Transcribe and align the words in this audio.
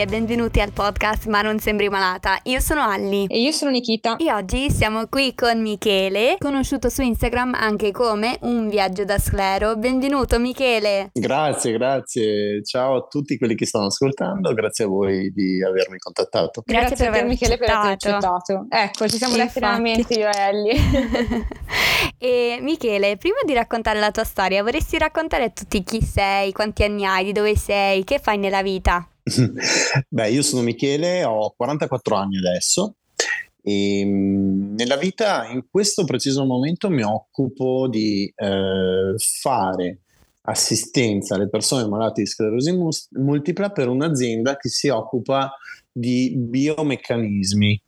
e 0.00 0.06
benvenuti 0.06 0.62
al 0.62 0.72
podcast 0.72 1.26
Ma 1.26 1.42
non 1.42 1.58
sembri 1.58 1.90
malata. 1.90 2.38
Io 2.44 2.60
sono 2.60 2.80
Alli. 2.80 3.26
E 3.26 3.38
io 3.38 3.52
sono 3.52 3.70
Nikita. 3.70 4.16
E 4.16 4.32
oggi 4.32 4.70
siamo 4.70 5.06
qui 5.08 5.34
con 5.34 5.60
Michele, 5.60 6.36
conosciuto 6.38 6.88
su 6.88 7.02
Instagram 7.02 7.52
anche 7.52 7.90
come 7.90 8.38
Un 8.40 8.70
viaggio 8.70 9.04
da 9.04 9.18
sclero. 9.18 9.76
Benvenuto 9.76 10.38
Michele. 10.38 11.10
Grazie, 11.12 11.72
grazie. 11.72 12.64
Ciao 12.64 12.96
a 12.96 13.06
tutti 13.10 13.36
quelli 13.36 13.54
che 13.54 13.66
stanno 13.66 13.86
ascoltando. 13.86 14.54
Grazie 14.54 14.84
a 14.84 14.88
voi 14.88 15.30
di 15.34 15.62
avermi 15.62 15.98
contattato. 15.98 16.62
Grazie, 16.64 16.86
grazie 16.86 17.10
per 17.10 17.14
a 17.14 17.18
te 17.20 17.28
Michele 17.28 17.58
per 17.58 17.68
aver 17.68 17.90
accettato. 17.90 18.66
Ecco, 18.70 19.06
ci 19.06 19.18
siamo 19.18 19.36
letti 19.36 19.60
veramente 19.60 20.14
io 20.14 20.30
e 20.30 20.38
Ellie. 20.38 21.46
e 22.16 22.58
Michele, 22.62 23.18
prima 23.18 23.40
di 23.44 23.52
raccontare 23.52 24.00
la 24.00 24.10
tua 24.10 24.24
storia, 24.24 24.62
vorresti 24.62 24.96
raccontare 24.96 25.44
a 25.44 25.50
tutti 25.50 25.82
chi 25.82 26.00
sei, 26.00 26.52
quanti 26.52 26.84
anni 26.84 27.04
hai, 27.04 27.24
di 27.24 27.32
dove 27.32 27.54
sei, 27.54 28.02
che 28.04 28.18
fai 28.18 28.38
nella 28.38 28.62
vita? 28.62 29.06
Beh, 30.08 30.30
io 30.30 30.42
sono 30.42 30.62
Michele, 30.62 31.24
ho 31.24 31.52
44 31.56 32.16
anni 32.16 32.38
adesso. 32.38 32.96
E 33.62 34.02
mm, 34.04 34.74
nella 34.74 34.96
vita 34.96 35.46
in 35.46 35.64
questo 35.70 36.04
preciso 36.04 36.44
momento 36.44 36.88
mi 36.88 37.02
occupo 37.02 37.88
di 37.88 38.32
eh, 38.34 39.14
fare 39.16 39.98
assistenza 40.42 41.34
alle 41.34 41.48
persone 41.48 41.86
malate 41.86 42.22
di 42.22 42.26
sclerosi 42.26 42.76
multipla 43.10 43.70
per 43.70 43.88
un'azienda 43.88 44.56
che 44.56 44.70
si 44.70 44.88
occupa 44.88 45.52
di 45.92 46.34
biomeccanismi 46.36 47.82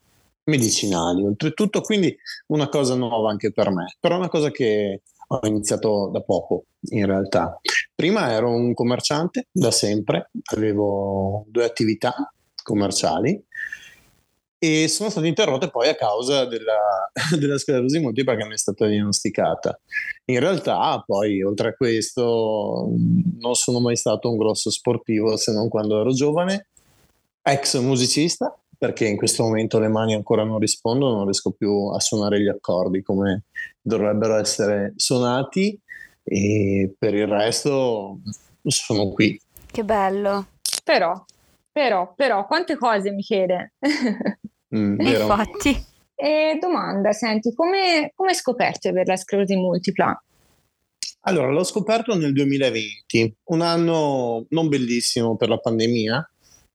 medicinali, 0.45 1.25
oltretutto 1.25 1.81
quindi 1.81 2.15
una 2.49 2.69
cosa 2.69 2.95
nuova 2.95 3.31
anche 3.31 3.53
per 3.53 3.71
me, 3.71 3.97
però 3.99 4.17
una 4.17 4.29
cosa 4.29 4.51
che 4.51 5.03
ho 5.41 5.47
iniziato 5.47 6.11
da 6.13 6.21
poco 6.21 6.65
in 6.91 7.07
realtà. 7.07 7.59
Prima 7.95 8.31
ero 8.33 8.51
un 8.51 8.75
commerciante 8.75 9.49
da 9.51 9.71
sempre, 9.71 10.31
avevo 10.55 11.45
due 11.49 11.65
attività 11.65 12.33
commerciali 12.63 13.43
e 14.59 14.87
sono 14.87 15.11
state 15.11 15.27
interrotte 15.27 15.71
poi 15.71 15.89
a 15.89 15.97
causa 15.97 16.45
della, 16.45 17.11
della 17.37 17.59
sclerosi 17.59 17.99
multipla 17.99 18.37
che 18.37 18.47
mi 18.47 18.55
è 18.55 18.59
stata 18.59 18.87
diagnosticata. 18.87 19.81
In 20.27 20.39
realtà 20.39 21.03
poi 21.05 21.43
oltre 21.43 21.71
a 21.71 21.75
questo 21.75 22.89
non 23.41 23.55
sono 23.55 23.81
mai 23.81 23.97
stato 23.97 24.31
un 24.31 24.37
grosso 24.37 24.71
sportivo 24.71 25.37
se 25.37 25.53
non 25.53 25.69
quando 25.69 26.01
ero 26.01 26.13
giovane, 26.13 26.69
ex 27.43 27.77
musicista 27.81 28.57
perché 28.83 29.07
in 29.07 29.17
questo 29.17 29.45
momento 29.45 29.79
le 29.79 29.87
mani 29.87 30.13
ancora 30.13 30.43
non 30.43 30.59
rispondono, 30.59 31.15
non 31.15 31.25
riesco 31.27 31.53
più 31.53 31.87
a 31.95 32.01
suonare 32.01 32.43
gli 32.43 32.49
accordi 32.49 33.01
come 33.01 33.45
dovrebbero 33.81 34.37
essere 34.39 34.95
suonati 34.97 35.81
e 36.25 36.93
per 36.99 37.15
il 37.15 37.29
resto 37.29 38.19
sono 38.65 39.11
qui. 39.11 39.41
Che 39.71 39.85
bello. 39.85 40.49
Però, 40.83 41.25
però, 41.71 42.13
però, 42.17 42.45
quante 42.49 42.77
cose 42.77 43.13
mi 43.13 43.23
chiede. 43.23 43.75
Mm, 44.75 44.99
Infatti. 45.01 45.87
E 46.17 46.59
domanda, 46.61 47.13
senti, 47.13 47.55
come, 47.55 48.13
hai 48.17 48.35
scoperto 48.35 48.93
per 48.93 49.07
la 49.07 49.17
sclerosi 49.17 49.55
multipla? 49.55 50.25
Allora, 51.21 51.53
l'ho 51.53 51.63
scoperto 51.63 52.17
nel 52.17 52.33
2020, 52.33 53.37
un 53.45 53.61
anno 53.61 54.45
non 54.49 54.67
bellissimo 54.67 55.37
per 55.37 55.51
la 55.51 55.59
pandemia, 55.59 56.32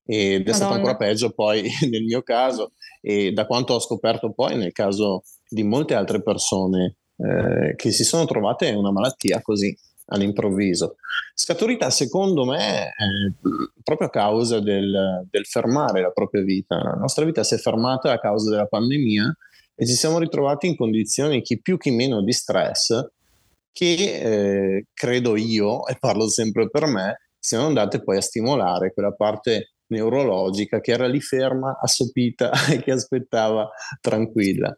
ed 0.08 0.34
è 0.34 0.38
Madonna. 0.38 0.54
stato 0.54 0.74
ancora 0.74 0.96
peggio 0.96 1.32
poi 1.32 1.70
nel 1.92 2.04
mio 2.04 2.22
caso 2.22 2.72
e 3.02 3.34
da 3.34 3.46
quanto 3.46 3.74
ho 3.74 3.80
scoperto 3.80 4.32
poi 4.32 4.56
nel 4.56 4.72
caso 4.72 5.24
di 5.48 5.64
molte 5.64 5.94
altre 5.94 6.24
persone 6.24 6.96
eh, 7.18 7.76
che 7.76 7.92
si 7.92 8.04
sono 8.04 8.26
trovate 8.26 8.70
una 8.72 8.92
malattia 8.92 9.42
così 9.42 9.76
all'improvviso. 10.10 10.96
Scaturita 11.34 11.90
secondo 11.90 12.46
me 12.46 12.86
eh, 12.86 13.34
proprio 13.84 14.08
a 14.08 14.12
causa 14.12 14.60
del, 14.62 15.28
del, 15.30 15.46
fermare 15.46 16.02
la 16.02 16.12
propria 16.12 16.42
vita. 16.42 16.82
La 16.82 16.98
nostra 16.98 17.26
vita 17.26 17.44
si 17.44 17.56
è 17.56 17.58
fermata 17.58 18.12
a 18.12 18.20
causa 18.20 18.50
della 18.50 18.66
pandemia 18.66 19.36
e 19.76 19.86
ci 19.86 19.94
siamo 19.94 20.20
ritrovati 20.20 20.68
in 20.68 20.78
condizioni 20.78 21.42
chi 21.42 21.62
più 21.62 21.78
chi 21.78 21.92
meno 21.92 22.24
di 22.24 22.32
stress 22.32 23.06
che 23.72 23.94
eh, 23.94 24.86
credo 24.92 25.36
io, 25.36 25.86
e 25.86 25.98
parlo 26.00 26.28
sempre 26.28 26.68
per 26.68 26.88
me, 26.88 27.20
siano 27.38 27.68
andate 27.68 28.02
poi 28.02 28.18
a 28.18 28.22
stimolare 28.22 28.92
quella 28.92 29.12
parte 29.12 29.74
neurologica 29.88 30.80
che 30.80 30.92
era 30.92 31.08
lì 31.08 31.22
ferma, 31.22 31.78
assopita 31.82 32.52
e 32.72 32.82
che 32.82 32.92
aspettava 32.92 33.70
tranquilla. 34.02 34.78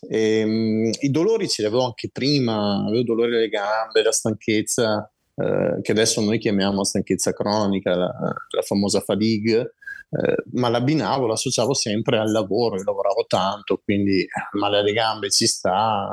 E, 0.00 0.42
um, 0.44 0.90
I 1.00 1.10
dolori 1.10 1.48
ce 1.48 1.62
li 1.62 1.68
avevo 1.68 1.84
anche 1.84 2.10
prima, 2.12 2.84
avevo 2.86 3.02
dolori 3.02 3.36
alle 3.36 3.48
gambe, 3.48 4.02
la 4.02 4.12
stanchezza, 4.12 5.10
eh, 5.34 5.78
che 5.82 5.92
adesso 5.92 6.20
noi 6.20 6.38
chiamiamo 6.38 6.84
stanchezza 6.84 7.32
cronica, 7.32 7.94
la, 7.94 8.06
la 8.06 8.62
famosa 8.62 9.00
fatigue, 9.00 9.74
eh, 10.12 10.42
ma 10.54 10.68
l'abbinavo, 10.68 11.26
l'associavo 11.26 11.72
sempre 11.72 12.18
al 12.18 12.32
lavoro, 12.32 12.76
io 12.76 12.82
lavoravo 12.82 13.26
tanto, 13.28 13.80
quindi 13.84 14.26
male 14.58 14.78
alle 14.78 14.92
gambe 14.92 15.30
ci 15.30 15.46
sta, 15.46 16.12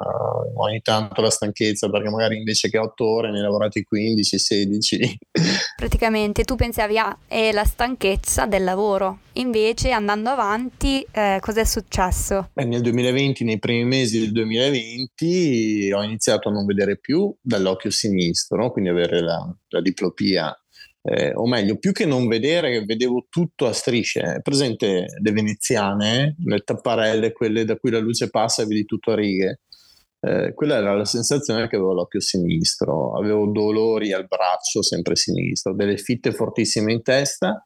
ogni 0.56 0.82
tanto 0.82 1.22
la 1.22 1.32
stanchezza 1.32 1.90
perché 1.90 2.10
magari 2.10 2.38
invece 2.38 2.70
che 2.70 2.78
8 2.78 3.06
ore 3.06 3.32
ne 3.32 3.38
hai 3.38 3.44
lavorati 3.44 3.84
15, 3.84 4.38
16. 4.38 5.18
Praticamente 5.76 6.44
tu 6.44 6.56
pensavi 6.56 6.98
ah, 7.00 7.18
è 7.28 7.52
la 7.52 7.64
stanchezza 7.64 8.46
del 8.46 8.64
lavoro, 8.64 9.22
invece 9.34 9.90
andando 9.90 10.30
avanti 10.30 11.04
eh, 11.12 11.40
cosa 11.42 11.62
è 11.62 11.66
successo? 11.66 12.50
Beh, 12.54 12.66
nel 12.66 12.82
2020, 12.82 13.44
nei 13.44 13.58
primi 13.58 13.84
mesi 13.84 14.20
del 14.20 14.32
2020 14.32 15.92
ho 15.92 16.04
iniziato 16.04 16.50
a 16.50 16.52
non 16.52 16.66
vedere 16.66 17.00
più 17.00 17.36
dall'occhio 17.42 17.90
sinistro, 17.90 18.72
quindi 18.72 18.92
avere 18.92 19.22
la, 19.22 19.56
la 19.70 19.82
diplopia 19.82 20.56
eh, 21.10 21.32
o 21.34 21.48
meglio, 21.48 21.78
più 21.78 21.94
che 21.94 22.06
non 22.06 22.28
vedere, 22.28 22.84
vedevo 22.84 23.28
tutto 23.30 23.66
a 23.66 23.72
strisce. 23.72 24.42
Presente 24.44 25.06
le 25.22 25.32
veneziane, 25.32 26.36
le 26.44 26.60
tapparelle, 26.60 27.32
quelle 27.32 27.64
da 27.64 27.78
cui 27.78 27.92
la 27.92 28.00
luce 28.00 28.30
passa 28.30 28.64
e 28.64 28.66
vedi 28.66 28.84
tutto 28.84 29.12
a 29.12 29.16
righe. 29.16 29.62
Eh, 30.20 30.54
quella 30.54 30.76
era 30.76 30.94
la 30.96 31.06
sensazione 31.06 31.70
che 31.70 31.78
avevo 31.78 31.92
all'occhio 31.92 32.20
sinistro. 32.20 33.18
Avevo 33.18 33.48
dolori 33.48 34.12
al 34.12 34.28
braccio, 34.28 34.82
sempre 34.82 35.16
sinistro, 35.16 35.74
delle 35.74 35.96
fitte 35.96 36.34
fortissime 36.34 36.92
in 36.92 37.02
testa. 37.04 37.66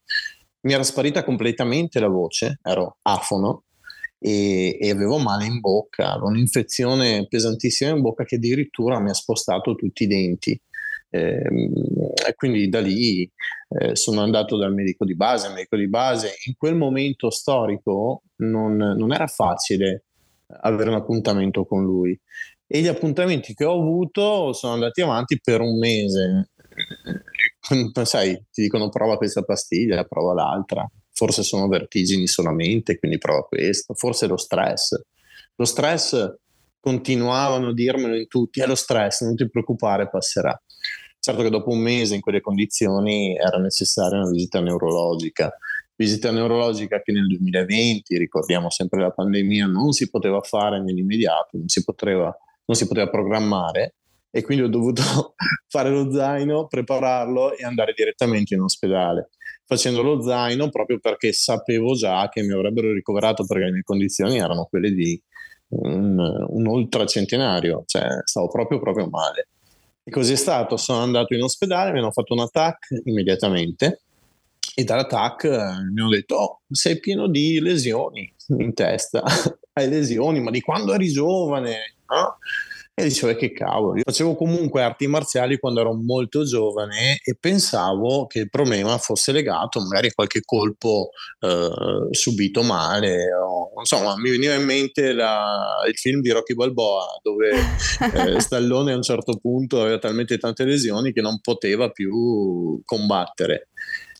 Mi 0.61 0.73
era 0.73 0.83
sparita 0.83 1.23
completamente 1.23 1.99
la 1.99 2.09
voce, 2.09 2.59
ero 2.61 2.97
afono 3.01 3.63
e, 4.19 4.77
e 4.79 4.89
avevo 4.91 5.17
male 5.17 5.45
in 5.45 5.59
bocca, 5.59 6.11
avevo 6.11 6.27
un'infezione 6.27 7.25
pesantissima 7.27 7.89
in 7.89 8.01
bocca 8.01 8.23
che 8.23 8.35
addirittura 8.35 8.99
mi 8.99 9.09
ha 9.09 9.15
spostato 9.15 9.73
tutti 9.73 10.03
i 10.03 10.07
denti 10.07 10.61
eh, 11.13 11.43
e 12.27 12.35
quindi 12.35 12.69
da 12.69 12.79
lì 12.79 13.29
eh, 13.69 13.95
sono 13.95 14.21
andato 14.21 14.57
dal 14.57 14.73
medico 14.73 15.05
di 15.05 15.15
base. 15.15 15.47
Il 15.47 15.53
medico 15.53 15.75
di 15.75 15.89
base 15.89 16.35
in 16.45 16.55
quel 16.57 16.75
momento 16.75 17.29
storico 17.29 18.23
non, 18.37 18.77
non 18.77 19.11
era 19.11 19.27
facile 19.27 20.05
avere 20.61 20.89
un 20.89 20.95
appuntamento 20.95 21.65
con 21.65 21.83
lui 21.83 22.17
e 22.65 22.81
gli 22.81 22.87
appuntamenti 22.87 23.53
che 23.53 23.65
ho 23.65 23.79
avuto 23.79 24.53
sono 24.53 24.73
andati 24.73 25.01
avanti 25.01 25.39
per 25.41 25.59
un 25.59 25.77
mese. 25.77 26.51
Sai, 28.03 28.33
ti 28.49 28.61
dicono 28.61 28.89
prova 28.89 29.17
questa 29.17 29.43
pastiglia, 29.43 30.03
prova 30.05 30.33
l'altra, 30.33 30.89
forse 31.11 31.43
sono 31.43 31.67
vertigini 31.67 32.27
solamente, 32.27 32.97
quindi 32.97 33.17
prova 33.17 33.43
questo, 33.43 33.93
forse 33.93 34.27
lo 34.27 34.37
stress. 34.37 34.99
Lo 35.55 35.65
stress 35.65 36.37
continuavano 36.79 37.69
a 37.69 37.73
dirmelo 37.73 38.15
in 38.15 38.27
tutti, 38.27 38.61
è 38.61 38.65
lo 38.65 38.75
stress, 38.75 39.21
non 39.21 39.35
ti 39.35 39.49
preoccupare, 39.49 40.09
passerà. 40.09 40.59
Certo 41.23 41.43
che 41.43 41.51
dopo 41.51 41.69
un 41.69 41.77
mese 41.77 42.15
in 42.15 42.21
quelle 42.21 42.41
condizioni 42.41 43.37
era 43.37 43.59
necessaria 43.59 44.17
una 44.17 44.31
visita 44.31 44.59
neurologica. 44.59 45.55
Visita 45.95 46.31
neurologica 46.31 46.99
che 47.03 47.11
nel 47.11 47.27
2020, 47.27 48.17
ricordiamo 48.17 48.71
sempre 48.71 49.01
la 49.01 49.11
pandemia, 49.11 49.67
non 49.67 49.91
si 49.91 50.09
poteva 50.09 50.41
fare 50.41 50.81
nell'immediato, 50.81 51.57
non 51.57 51.67
si 51.67 51.83
poteva, 51.83 52.35
non 52.65 52.75
si 52.75 52.87
poteva 52.87 53.07
programmare 53.07 53.97
e 54.31 54.41
quindi 54.41 54.63
ho 54.63 54.67
dovuto 54.67 55.03
fare 55.69 55.91
lo 55.91 56.11
zaino, 56.11 56.65
prepararlo 56.65 57.55
e 57.55 57.65
andare 57.65 57.93
direttamente 57.95 58.55
in 58.55 58.61
ospedale. 58.61 59.29
Facendo 59.63 60.01
lo 60.01 60.23
zaino 60.23 60.69
proprio 60.69 60.97
perché 60.97 61.33
sapevo 61.33 61.93
già 61.93 62.29
che 62.29 62.41
mi 62.41 62.53
avrebbero 62.53 62.91
ricoverato 62.91 63.45
perché 63.45 63.65
le 63.65 63.71
mie 63.73 63.83
condizioni 63.83 64.39
erano 64.39 64.65
quelle 64.65 64.91
di 64.91 65.21
un, 65.67 66.17
un 66.17 66.65
ultracentenario, 66.65 67.83
cioè 67.85 68.07
stavo 68.23 68.47
proprio 68.47 68.79
proprio 68.79 69.07
male. 69.07 69.49
E 70.03 70.09
così 70.11 70.33
è 70.33 70.35
stato, 70.35 70.77
sono 70.77 70.99
andato 70.99 71.33
in 71.33 71.43
ospedale, 71.43 71.91
mi 71.91 71.99
hanno 71.99 72.11
fatto 72.11 72.33
un 72.33 72.39
attack 72.39 73.01
immediatamente 73.03 74.01
e 74.73 74.83
dall'attack 74.83 75.43
eh, 75.43 75.83
mi 75.91 75.99
hanno 75.99 76.09
detto 76.09 76.35
oh, 76.35 76.61
sei 76.69 76.99
pieno 76.99 77.27
di 77.27 77.59
lesioni 77.59 78.33
in 78.57 78.73
testa, 78.73 79.23
hai 79.73 79.89
lesioni, 79.89 80.39
ma 80.39 80.49
di 80.49 80.61
quando 80.61 80.93
eri 80.93 81.09
giovane? 81.11 81.95
No? 82.07 82.37
E 82.93 83.03
dicevo, 83.03 83.33
che 83.35 83.53
cavolo, 83.53 83.95
io 83.95 84.03
facevo 84.05 84.35
comunque 84.35 84.83
arti 84.83 85.07
marziali 85.07 85.57
quando 85.57 85.79
ero 85.79 85.93
molto 85.93 86.43
giovane 86.43 87.19
e 87.23 87.37
pensavo 87.39 88.27
che 88.27 88.39
il 88.39 88.49
problema 88.49 88.97
fosse 88.97 89.31
legato 89.31 89.79
magari 89.79 90.07
a 90.07 90.13
qualche 90.13 90.41
colpo 90.43 91.11
eh, 91.39 92.07
subito 92.11 92.63
male. 92.63 93.33
O, 93.33 93.71
insomma, 93.79 94.17
mi 94.17 94.29
veniva 94.29 94.55
in 94.55 94.65
mente 94.65 95.13
la, 95.13 95.81
il 95.87 95.97
film 95.97 96.19
di 96.19 96.31
Rocky 96.31 96.53
Balboa 96.53 97.05
dove 97.23 97.51
eh, 98.35 98.39
Stallone 98.41 98.91
a 98.91 98.97
un 98.97 99.03
certo 99.03 99.37
punto 99.37 99.81
aveva 99.81 99.97
talmente 99.97 100.37
tante 100.37 100.65
lesioni 100.65 101.13
che 101.13 101.21
non 101.21 101.39
poteva 101.39 101.89
più 101.89 102.81
combattere. 102.83 103.69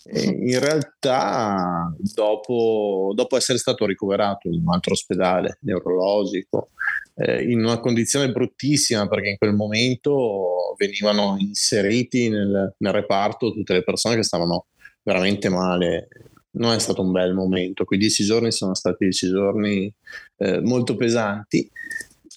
In 0.10 0.60
realtà, 0.60 1.94
dopo, 1.98 3.12
dopo, 3.14 3.38
essere 3.38 3.58
stato 3.58 3.86
ricoverato 3.86 4.48
in 4.48 4.62
un 4.66 4.74
altro 4.74 4.94
ospedale 4.94 5.58
neurologico, 5.62 6.70
eh, 7.16 7.44
in 7.44 7.64
una 7.64 7.80
condizione 7.80 8.32
bruttissima, 8.32 9.08
perché 9.08 9.30
in 9.30 9.38
quel 9.38 9.54
momento 9.54 10.74
venivano 10.78 11.36
inseriti 11.38 12.30
nel, 12.30 12.74
nel 12.78 12.94
reparto 12.94 13.52
tutte 13.52 13.74
le 13.74 13.84
persone 13.84 14.16
che 14.16 14.24
stavano 14.24 14.68
veramente 15.04 15.50
male, 15.50 16.08
non 16.54 16.74
è 16.74 16.80
stato 16.80 17.02
un 17.02 17.12
bel 17.12 17.34
momento. 17.34 17.86
Quei 17.86 18.00
dieci 18.00 18.24
giorni 18.24 18.52
sono 18.52 18.74
stati 18.74 19.06
dieci 19.06 19.28
giorni 19.28 19.94
eh, 20.38 20.62
molto 20.62 20.96
pesanti 20.96 21.70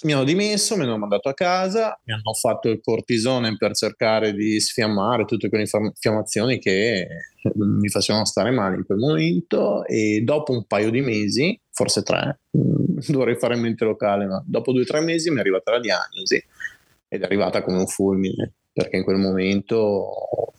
mi 0.05 0.13
hanno 0.13 0.25
dimesso, 0.25 0.77
mi 0.77 0.85
hanno 0.85 0.99
mandato 0.99 1.29
a 1.29 1.35
casa, 1.35 1.99
mi 2.05 2.13
hanno 2.13 2.35
fatto 2.35 2.69
il 2.69 2.81
cortisone 2.83 3.57
per 3.57 3.75
cercare 3.75 4.33
di 4.33 4.61
sfiammare 4.61 5.25
tutte 5.25 5.49
quelle 5.49 5.65
infiammazioni 5.65 6.59
che 6.59 7.09
mi 7.55 7.89
facevano 7.89 8.25
stare 8.25 8.51
male 8.51 8.77
in 8.77 8.85
quel 8.85 8.99
momento 8.99 9.85
e 9.85 10.21
dopo 10.23 10.53
un 10.53 10.65
paio 10.67 10.91
di 10.91 11.01
mesi, 11.01 11.59
forse 11.73 12.03
tre, 12.03 12.41
mm, 12.57 12.99
dovrei 13.09 13.37
fare 13.37 13.55
in 13.55 13.63
mente 13.63 13.85
locale, 13.85 14.27
ma 14.27 14.43
dopo 14.47 14.73
due 14.73 14.83
o 14.83 14.87
tre 14.87 15.01
mesi 15.01 15.31
mi 15.31 15.39
è 15.39 15.41
arrivata 15.41 15.73
la 15.73 15.81
diagnosi 15.81 16.43
ed 17.09 17.23
è 17.23 17.25
arrivata 17.25 17.63
come 17.63 17.79
un 17.79 17.87
fulmine 17.87 18.53
perché 18.73 18.97
in 18.97 19.05
quel 19.05 19.17
momento 19.17 20.53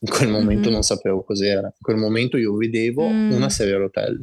in 0.00 0.10
quel 0.10 0.28
momento 0.28 0.70
mm. 0.70 0.72
non 0.72 0.82
sapevo 0.82 1.22
cos'era 1.22 1.66
in 1.66 1.82
quel 1.82 1.96
momento 1.96 2.38
io 2.38 2.56
vedevo 2.56 3.06
mm. 3.06 3.32
una 3.32 3.50
sedia 3.50 3.74
a 3.74 3.78
rotelle 3.78 4.22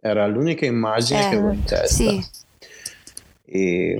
era 0.00 0.26
l'unica 0.26 0.64
immagine 0.64 1.26
eh, 1.26 1.28
che 1.28 1.36
avevo 1.36 1.52
in 1.52 1.64
testa 1.64 1.86
sì 1.86 2.24
e, 3.52 3.96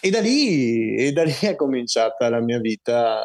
e, 0.00 0.10
da 0.10 0.20
lì, 0.20 0.96
e, 0.96 1.12
da 1.12 1.24
lì, 1.24 1.32
è 1.42 1.54
cominciata 1.56 2.30
la 2.30 2.40
mia 2.40 2.58
vita 2.58 3.20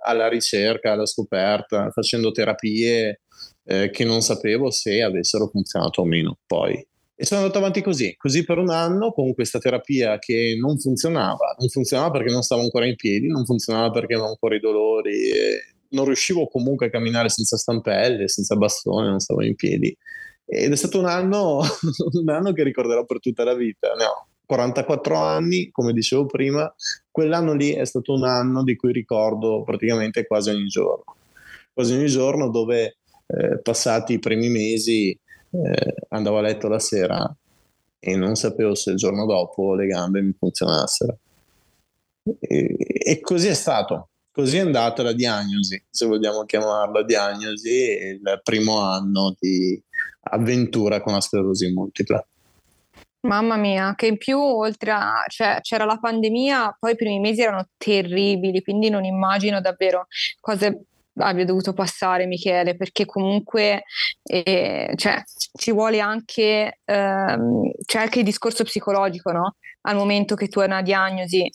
alla 0.00 0.28
ricerca, 0.28 0.92
alla 0.92 1.06
scoperta, 1.06 1.90
facendo 1.90 2.30
terapie 2.30 3.22
eh, 3.64 3.90
che 3.90 4.04
non 4.04 4.20
sapevo 4.20 4.70
se 4.70 5.02
avessero 5.02 5.48
funzionato 5.48 6.02
o 6.02 6.04
meno 6.04 6.38
poi. 6.46 6.86
E 7.16 7.24
sono 7.24 7.40
andato 7.40 7.58
avanti 7.58 7.80
così, 7.80 8.14
così 8.16 8.44
per 8.44 8.58
un 8.58 8.70
anno 8.70 9.12
con 9.12 9.34
questa 9.34 9.58
terapia 9.58 10.18
che 10.18 10.56
non 10.58 10.78
funzionava, 10.78 11.54
non 11.58 11.68
funzionava 11.68 12.10
perché 12.10 12.32
non 12.32 12.42
stavo 12.42 12.62
ancora 12.62 12.86
in 12.86 12.96
piedi, 12.96 13.28
non 13.28 13.44
funzionava 13.44 13.90
perché 13.90 14.14
avevo 14.14 14.28
ancora 14.28 14.56
i 14.56 14.60
dolori, 14.60 15.12
non 15.90 16.06
riuscivo 16.06 16.48
comunque 16.48 16.86
a 16.86 16.90
camminare 16.90 17.28
senza 17.28 17.56
stampelle, 17.56 18.28
senza 18.28 18.56
bastone, 18.56 19.08
non 19.08 19.20
stavo 19.20 19.42
in 19.44 19.54
piedi. 19.54 19.96
Ed 20.44 20.72
è 20.72 20.76
stato 20.76 20.98
un 20.98 21.06
anno, 21.06 21.60
un 22.20 22.28
anno 22.28 22.52
che 22.52 22.64
ricorderò 22.64 23.04
per 23.04 23.20
tutta 23.20 23.44
la 23.44 23.54
vita. 23.54 23.92
No, 23.94 24.33
44 24.46 25.16
anni, 25.16 25.70
come 25.70 25.92
dicevo 25.92 26.26
prima, 26.26 26.72
quell'anno 27.10 27.54
lì 27.54 27.72
è 27.72 27.84
stato 27.84 28.12
un 28.12 28.24
anno 28.24 28.62
di 28.62 28.76
cui 28.76 28.92
ricordo 28.92 29.62
praticamente 29.62 30.26
quasi 30.26 30.50
ogni 30.50 30.66
giorno. 30.66 31.16
Quasi 31.72 31.94
ogni 31.94 32.06
giorno 32.06 32.50
dove 32.50 32.98
eh, 33.26 33.58
passati 33.60 34.14
i 34.14 34.18
primi 34.18 34.48
mesi 34.48 35.10
eh, 35.10 35.94
andavo 36.08 36.38
a 36.38 36.42
letto 36.42 36.68
la 36.68 36.78
sera 36.78 37.34
e 37.98 38.16
non 38.16 38.34
sapevo 38.34 38.74
se 38.74 38.90
il 38.90 38.96
giorno 38.96 39.24
dopo 39.24 39.74
le 39.74 39.86
gambe 39.86 40.20
mi 40.20 40.34
funzionassero. 40.36 41.18
E, 42.38 42.76
e 42.78 43.20
così 43.20 43.48
è 43.48 43.54
stato. 43.54 44.08
Così 44.30 44.56
è 44.56 44.60
andata 44.60 45.04
la 45.04 45.12
diagnosi, 45.12 45.80
se 45.88 46.06
vogliamo 46.06 46.44
chiamarla 46.44 47.04
diagnosi, 47.04 47.70
il 47.70 48.40
primo 48.42 48.80
anno 48.80 49.36
di 49.38 49.80
avventura 50.22 51.00
con 51.00 51.12
la 51.12 51.20
sclerosi 51.20 51.70
multipla. 51.70 52.26
Mamma 53.24 53.56
mia, 53.56 53.94
che 53.94 54.06
in 54.06 54.18
più 54.18 54.38
oltre 54.38 54.90
a, 54.90 55.24
cioè, 55.28 55.60
c'era 55.62 55.84
la 55.84 55.98
pandemia, 55.98 56.76
poi 56.78 56.92
i 56.92 56.96
primi 56.96 57.20
mesi 57.20 57.40
erano 57.40 57.68
terribili, 57.78 58.62
quindi 58.62 58.90
non 58.90 59.04
immagino 59.04 59.60
davvero 59.60 60.06
cosa 60.40 60.70
abbia 61.16 61.44
dovuto 61.44 61.72
passare 61.72 62.26
Michele, 62.26 62.76
perché 62.76 63.06
comunque 63.06 63.84
eh, 64.24 64.92
cioè, 64.96 65.22
ci 65.56 65.72
vuole 65.72 66.00
anche, 66.00 66.80
ehm, 66.84 67.70
c'è 67.84 67.98
anche 68.00 68.18
il 68.18 68.24
discorso 68.24 68.64
psicologico, 68.64 69.32
no? 69.32 69.56
Al 69.82 69.96
momento 69.96 70.34
che 70.34 70.48
tu 70.48 70.60
hai 70.60 70.66
una 70.66 70.82
diagnosi. 70.82 71.50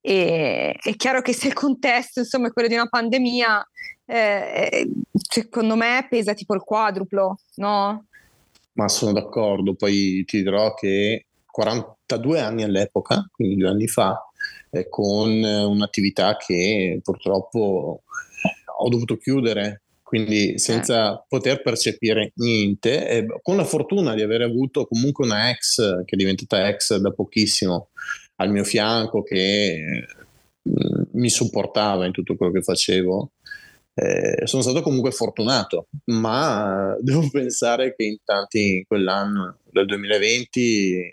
E, 0.00 0.74
è 0.82 0.96
chiaro 0.96 1.20
che 1.20 1.34
se 1.34 1.48
il 1.48 1.52
contesto 1.52 2.20
insomma 2.20 2.48
è 2.48 2.52
quello 2.52 2.68
di 2.68 2.74
una 2.74 2.88
pandemia, 2.88 3.68
eh, 4.06 4.90
secondo 5.12 5.76
me 5.76 6.06
pesa 6.08 6.32
tipo 6.34 6.54
il 6.54 6.62
quadruplo, 6.62 7.36
no? 7.56 8.06
Ma 8.80 8.88
sono 8.88 9.12
d'accordo. 9.12 9.74
Poi 9.74 10.24
ti 10.24 10.42
dirò 10.42 10.72
che 10.74 11.26
42 11.44 12.40
anni 12.40 12.62
all'epoca, 12.62 13.28
quindi 13.30 13.56
due 13.56 13.68
anni 13.68 13.86
fa, 13.86 14.18
eh, 14.70 14.88
con 14.88 15.30
un'attività 15.30 16.36
che 16.36 16.98
purtroppo 17.02 18.02
ho 18.78 18.88
dovuto 18.88 19.18
chiudere, 19.18 19.82
quindi 20.02 20.58
senza 20.58 21.14
eh. 21.14 21.24
poter 21.28 21.60
percepire 21.60 22.32
niente, 22.36 23.08
eh, 23.08 23.26
con 23.42 23.56
la 23.56 23.64
fortuna 23.64 24.14
di 24.14 24.22
aver 24.22 24.42
avuto 24.42 24.86
comunque 24.86 25.26
una 25.26 25.50
ex, 25.50 25.76
che 26.04 26.14
è 26.14 26.16
diventata 26.16 26.66
ex 26.68 26.96
da 26.96 27.10
pochissimo, 27.10 27.88
al 28.36 28.50
mio 28.50 28.64
fianco, 28.64 29.22
che 29.22 30.06
mi 31.12 31.28
supportava 31.28 32.06
in 32.06 32.12
tutto 32.12 32.36
quello 32.36 32.52
che 32.52 32.62
facevo 32.62 33.32
eh, 33.94 34.46
sono 34.46 34.62
stato 34.62 34.82
comunque 34.82 35.10
fortunato, 35.10 35.86
ma 36.06 36.96
devo 37.00 37.28
pensare 37.30 37.94
che 37.94 38.04
in 38.04 38.16
tanti 38.24 38.76
in 38.76 38.84
quell'anno 38.86 39.58
del 39.70 39.86
2020 39.86 41.12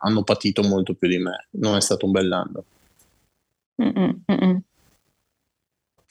hanno 0.00 0.22
patito 0.22 0.62
molto 0.62 0.94
più 0.94 1.08
di 1.08 1.18
me. 1.18 1.48
Non 1.52 1.76
è 1.76 1.80
stato 1.80 2.06
un 2.06 2.12
bell'anno. 2.12 2.64
Mm-mm, 3.82 4.60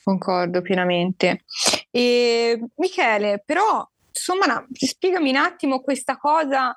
Concordo 0.04 0.62
pienamente. 0.62 1.44
E, 1.92 2.60
Michele, 2.76 3.44
però, 3.46 3.86
insomma, 4.10 4.66
spiegami 4.72 5.32
un 5.32 5.36
attimo 5.36 5.82
questa 5.82 6.18
cosa 6.18 6.76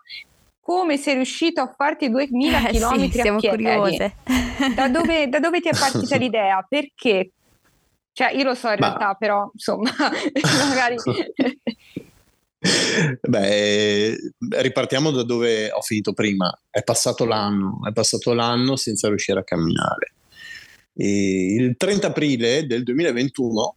come 0.60 0.96
sei 0.96 1.14
riuscito 1.14 1.60
a 1.60 1.72
farti 1.76 2.10
2000 2.10 2.68
eh, 2.68 2.72
km 2.72 3.10
sì, 3.10 3.20
a 3.20 3.36
piedi? 3.36 3.48
Curiose. 3.48 4.16
Da 4.74 4.88
dove, 4.88 5.28
da 5.28 5.40
dove 5.40 5.60
ti 5.60 5.68
è 5.68 5.72
partita 5.78 6.16
l'idea? 6.16 6.64
Perché? 6.68 7.30
Cioè, 8.12 8.32
io 8.32 8.44
lo 8.44 8.54
so 8.54 8.68
in 8.68 8.76
Ma... 8.78 8.88
realtà, 8.88 9.14
però 9.14 9.50
insomma, 9.52 9.90
magari. 10.68 10.96
Beh, 13.20 14.16
ripartiamo 14.38 15.10
da 15.10 15.22
dove 15.22 15.70
ho 15.70 15.80
finito 15.80 16.12
prima. 16.12 16.52
È 16.68 16.82
passato 16.82 17.24
l'anno, 17.24 17.80
è 17.88 17.92
passato 17.92 18.34
l'anno 18.34 18.76
senza 18.76 19.08
riuscire 19.08 19.40
a 19.40 19.44
camminare. 19.44 20.14
E 20.94 21.54
il 21.54 21.76
30 21.76 22.08
aprile 22.08 22.66
del 22.66 22.82
2021 22.82 23.76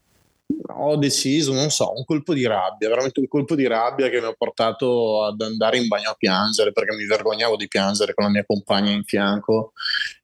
ho 0.66 0.96
deciso, 0.98 1.54
non 1.54 1.70
so, 1.70 1.94
un 1.96 2.06
colpo 2.06 2.34
di 2.34 2.46
rabbia, 2.46 2.90
veramente 2.90 3.20
un 3.20 3.28
colpo 3.28 3.56
di 3.56 3.68
rabbia 3.68 4.10
che 4.10 4.20
mi 4.20 4.28
ha 4.28 4.34
portato 4.34 5.24
ad 5.24 5.42
andare 5.42 5.78
in 5.78 5.88
bagno 5.88 6.10
a 6.10 6.16
piangere 6.16 6.72
perché 6.72 6.96
mi 6.96 7.06
vergognavo 7.06 7.56
di 7.56 7.68
piangere 7.68 8.14
con 8.14 8.26
la 8.26 8.32
mia 8.32 8.46
compagna 8.46 8.92
in 8.92 9.04
fianco 9.04 9.74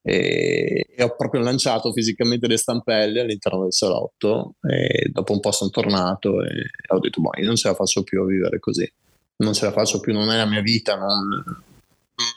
e, 0.02 0.86
e 0.96 1.02
ho 1.02 1.14
proprio 1.16 1.42
lanciato 1.42 1.92
fisicamente 1.92 2.46
le 2.46 2.56
stampelle 2.56 3.20
all'interno 3.20 3.62
del 3.62 3.72
salotto 3.72 4.54
e 4.62 5.10
dopo 5.10 5.32
un 5.32 5.40
po' 5.40 5.52
sono 5.52 5.70
tornato 5.70 6.42
e 6.42 6.70
ho 6.88 6.98
detto, 6.98 7.20
boh, 7.20 7.32
io 7.36 7.46
non 7.46 7.56
ce 7.56 7.68
la 7.68 7.74
faccio 7.74 8.02
più 8.02 8.22
a 8.22 8.26
vivere 8.26 8.58
così, 8.58 8.90
non 9.36 9.52
ce 9.52 9.64
la 9.66 9.72
faccio 9.72 10.00
più, 10.00 10.12
non 10.12 10.30
è 10.30 10.36
la 10.36 10.46
mia 10.46 10.62
vita, 10.62 10.96
non, 10.96 11.42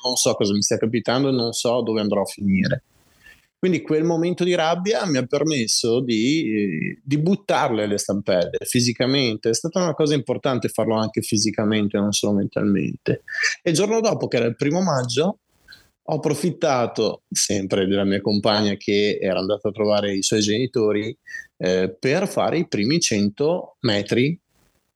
non 0.03 0.15
so 0.15 0.33
cosa 0.33 0.53
mi 0.53 0.62
stia 0.62 0.77
capitando 0.77 1.29
e 1.29 1.31
non 1.31 1.53
so 1.53 1.81
dove 1.81 2.01
andrò 2.01 2.22
a 2.22 2.25
finire. 2.25 2.83
Quindi 3.63 3.82
quel 3.82 4.03
momento 4.03 4.43
di 4.43 4.55
rabbia 4.55 5.05
mi 5.05 5.15
ha 5.15 5.25
permesso 5.25 6.01
di, 6.01 7.00
di, 7.01 7.17
buttarle 7.17 7.88
le 7.88 7.98
stampelle 7.98 8.58
fisicamente. 8.65 9.51
È 9.51 9.53
stata 9.53 9.82
una 9.82 9.93
cosa 9.93 10.15
importante 10.15 10.67
farlo 10.67 10.96
anche 10.96 11.22
fisicamente, 11.22 11.98
non 11.98 12.12
solo 12.12 12.34
mentalmente. 12.34 13.24
E 13.62 13.70
il 13.70 13.75
giorno 13.77 14.01
dopo, 14.01 14.27
che 14.27 14.36
era 14.36 14.48
il 14.48 14.58
primo 14.58 14.82
maggio, 14.82 15.39
ho 16.01 16.13
approfittato 16.13 17.22
sempre 17.29 17.88
della 17.88 18.03
mia 18.03 18.20
compagna 18.20 18.75
che 18.75 19.17
era 19.22 19.39
andata 19.39 19.70
a 19.70 19.72
trovare 19.72 20.13
i 20.13 20.24
suoi 20.24 20.41
genitori 20.41 21.17
eh, 21.55 21.96
per 21.98 22.27
fare 22.27 22.58
i 22.58 22.67
primi 22.67 23.00
100 23.00 23.77
metri 23.79 24.38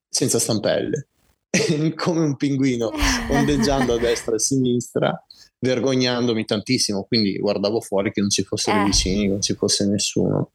senza 0.10 0.40
stampelle. 0.40 1.08
Come 1.96 2.20
un 2.20 2.36
pinguino 2.36 2.92
ondeggiando 3.30 3.94
a 3.94 3.98
destra 3.98 4.34
e 4.34 4.36
a 4.36 4.40
sinistra 4.40 5.26
vergognandomi 5.60 6.46
tantissimo, 6.46 7.04
quindi 7.04 7.38
guardavo 7.38 7.82
fuori 7.82 8.12
che 8.12 8.22
non 8.22 8.30
ci 8.30 8.44
fossero 8.44 8.82
eh. 8.82 8.86
vicini, 8.86 9.28
non 9.28 9.42
ci 9.42 9.56
fosse 9.56 9.88
nessuno. 9.88 10.52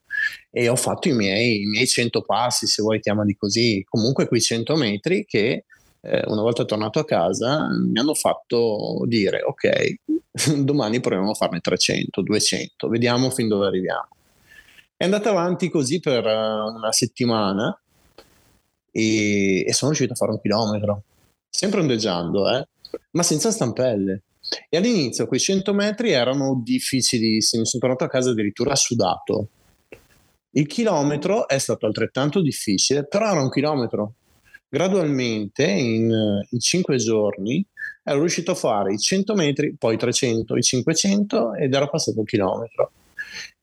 E 0.50 0.68
ho 0.68 0.76
fatto 0.76 1.08
i 1.08 1.12
miei, 1.12 1.62
i 1.62 1.66
miei 1.66 1.86
100 1.86 2.22
passi, 2.22 2.66
se 2.66 2.82
vuoi 2.82 3.00
chiamali 3.00 3.34
così, 3.34 3.84
comunque 3.88 4.28
quei 4.28 4.40
100 4.40 4.76
metri 4.76 5.24
che 5.24 5.64
eh, 6.04 6.22
una 6.26 6.42
volta 6.42 6.64
tornato 6.64 6.98
a 6.98 7.04
casa 7.04 7.68
mi 7.68 7.98
hanno 7.98 8.14
fatto 8.14 9.02
dire 9.06 9.42
ok, 9.42 9.94
domani 10.62 11.00
proviamo 11.00 11.30
a 11.30 11.34
farne 11.34 11.60
300, 11.60 12.22
200, 12.22 12.88
vediamo 12.88 13.30
fin 13.30 13.48
dove 13.48 13.66
arriviamo. 13.66 14.08
È 14.96 15.04
andata 15.04 15.30
avanti 15.30 15.68
così 15.68 15.98
per 15.98 16.24
uh, 16.24 16.74
una 16.74 16.92
settimana 16.92 17.76
e, 18.90 19.64
e, 19.66 19.72
sono 19.72 19.90
riuscito 19.90 20.12
a 20.12 20.16
fare 20.16 20.30
un 20.30 20.40
chilometro, 20.40 21.02
sempre 21.48 21.80
ondeggiando, 21.80 22.48
eh? 22.48 22.68
ma 23.12 23.22
senza 23.22 23.50
stampelle. 23.50 24.22
E 24.68 24.76
all'inizio 24.76 25.26
quei 25.26 25.40
100 25.40 25.72
metri 25.72 26.10
erano 26.10 26.60
difficilissimi, 26.62 27.66
sono 27.66 27.80
tornato 27.80 28.04
a 28.04 28.08
casa 28.08 28.30
addirittura 28.30 28.74
sudato. 28.76 29.48
Il 30.54 30.66
chilometro 30.66 31.48
è 31.48 31.58
stato 31.58 31.86
altrettanto 31.86 32.42
difficile, 32.42 33.06
però 33.06 33.30
era 33.30 33.40
un 33.40 33.50
chilometro. 33.50 34.14
gradualmente 34.68 35.64
in, 35.64 36.10
in 36.48 36.58
5 36.58 36.96
giorni 36.96 37.64
ero 38.04 38.20
riuscito 38.20 38.52
a 38.52 38.54
fare 38.54 38.94
i 38.94 38.98
100 38.98 39.34
metri, 39.34 39.76
poi 39.76 39.94
i 39.94 39.98
300, 39.98 40.56
i 40.56 40.62
500 40.62 41.54
ed 41.54 41.74
era 41.74 41.88
passato 41.88 42.18
un 42.18 42.24
chilometro. 42.24 42.92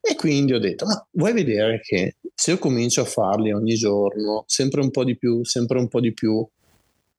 E 0.00 0.14
quindi 0.14 0.52
ho 0.52 0.58
detto, 0.58 0.86
ma 0.86 1.06
vuoi 1.12 1.32
vedere 1.32 1.80
che 1.82 2.16
se 2.34 2.52
io 2.52 2.58
comincio 2.58 3.02
a 3.02 3.04
farli 3.04 3.52
ogni 3.52 3.74
giorno, 3.74 4.44
sempre 4.46 4.80
un 4.80 4.90
po' 4.90 5.04
di 5.04 5.16
più, 5.16 5.44
sempre 5.44 5.78
un 5.78 5.88
po' 5.88 6.00
di 6.00 6.12
più, 6.12 6.46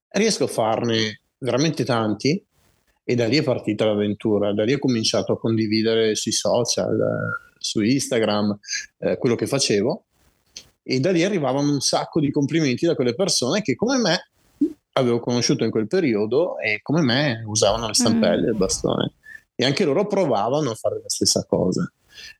riesco 0.09 0.45
a 0.45 0.47
farne 0.47 1.21
veramente 1.37 1.85
tanti? 1.85 2.43
E 3.11 3.15
da 3.15 3.27
lì 3.27 3.35
è 3.35 3.43
partita 3.43 3.83
l'avventura, 3.83 4.53
da 4.53 4.63
lì 4.63 4.71
ho 4.71 4.79
cominciato 4.79 5.33
a 5.33 5.37
condividere 5.37 6.15
sui 6.15 6.31
social, 6.31 6.97
su 7.57 7.81
Instagram, 7.81 8.57
eh, 8.99 9.17
quello 9.17 9.35
che 9.35 9.47
facevo 9.47 10.05
e 10.81 10.99
da 11.01 11.11
lì 11.11 11.21
arrivavano 11.21 11.73
un 11.73 11.81
sacco 11.81 12.21
di 12.21 12.31
complimenti 12.31 12.85
da 12.85 12.95
quelle 12.95 13.13
persone 13.13 13.61
che 13.61 13.75
come 13.75 13.97
me 13.97 14.29
avevo 14.93 15.19
conosciuto 15.19 15.65
in 15.65 15.71
quel 15.71 15.87
periodo 15.87 16.57
e 16.57 16.79
come 16.81 17.01
me 17.01 17.43
usavano 17.45 17.87
le 17.87 17.93
stampelle 17.93 18.43
e 18.43 18.49
mm. 18.49 18.53
il 18.53 18.57
bastone 18.57 19.11
e 19.55 19.65
anche 19.65 19.83
loro 19.83 20.07
provavano 20.07 20.71
a 20.71 20.75
fare 20.75 21.01
la 21.03 21.09
stessa 21.09 21.43
cosa. 21.45 21.91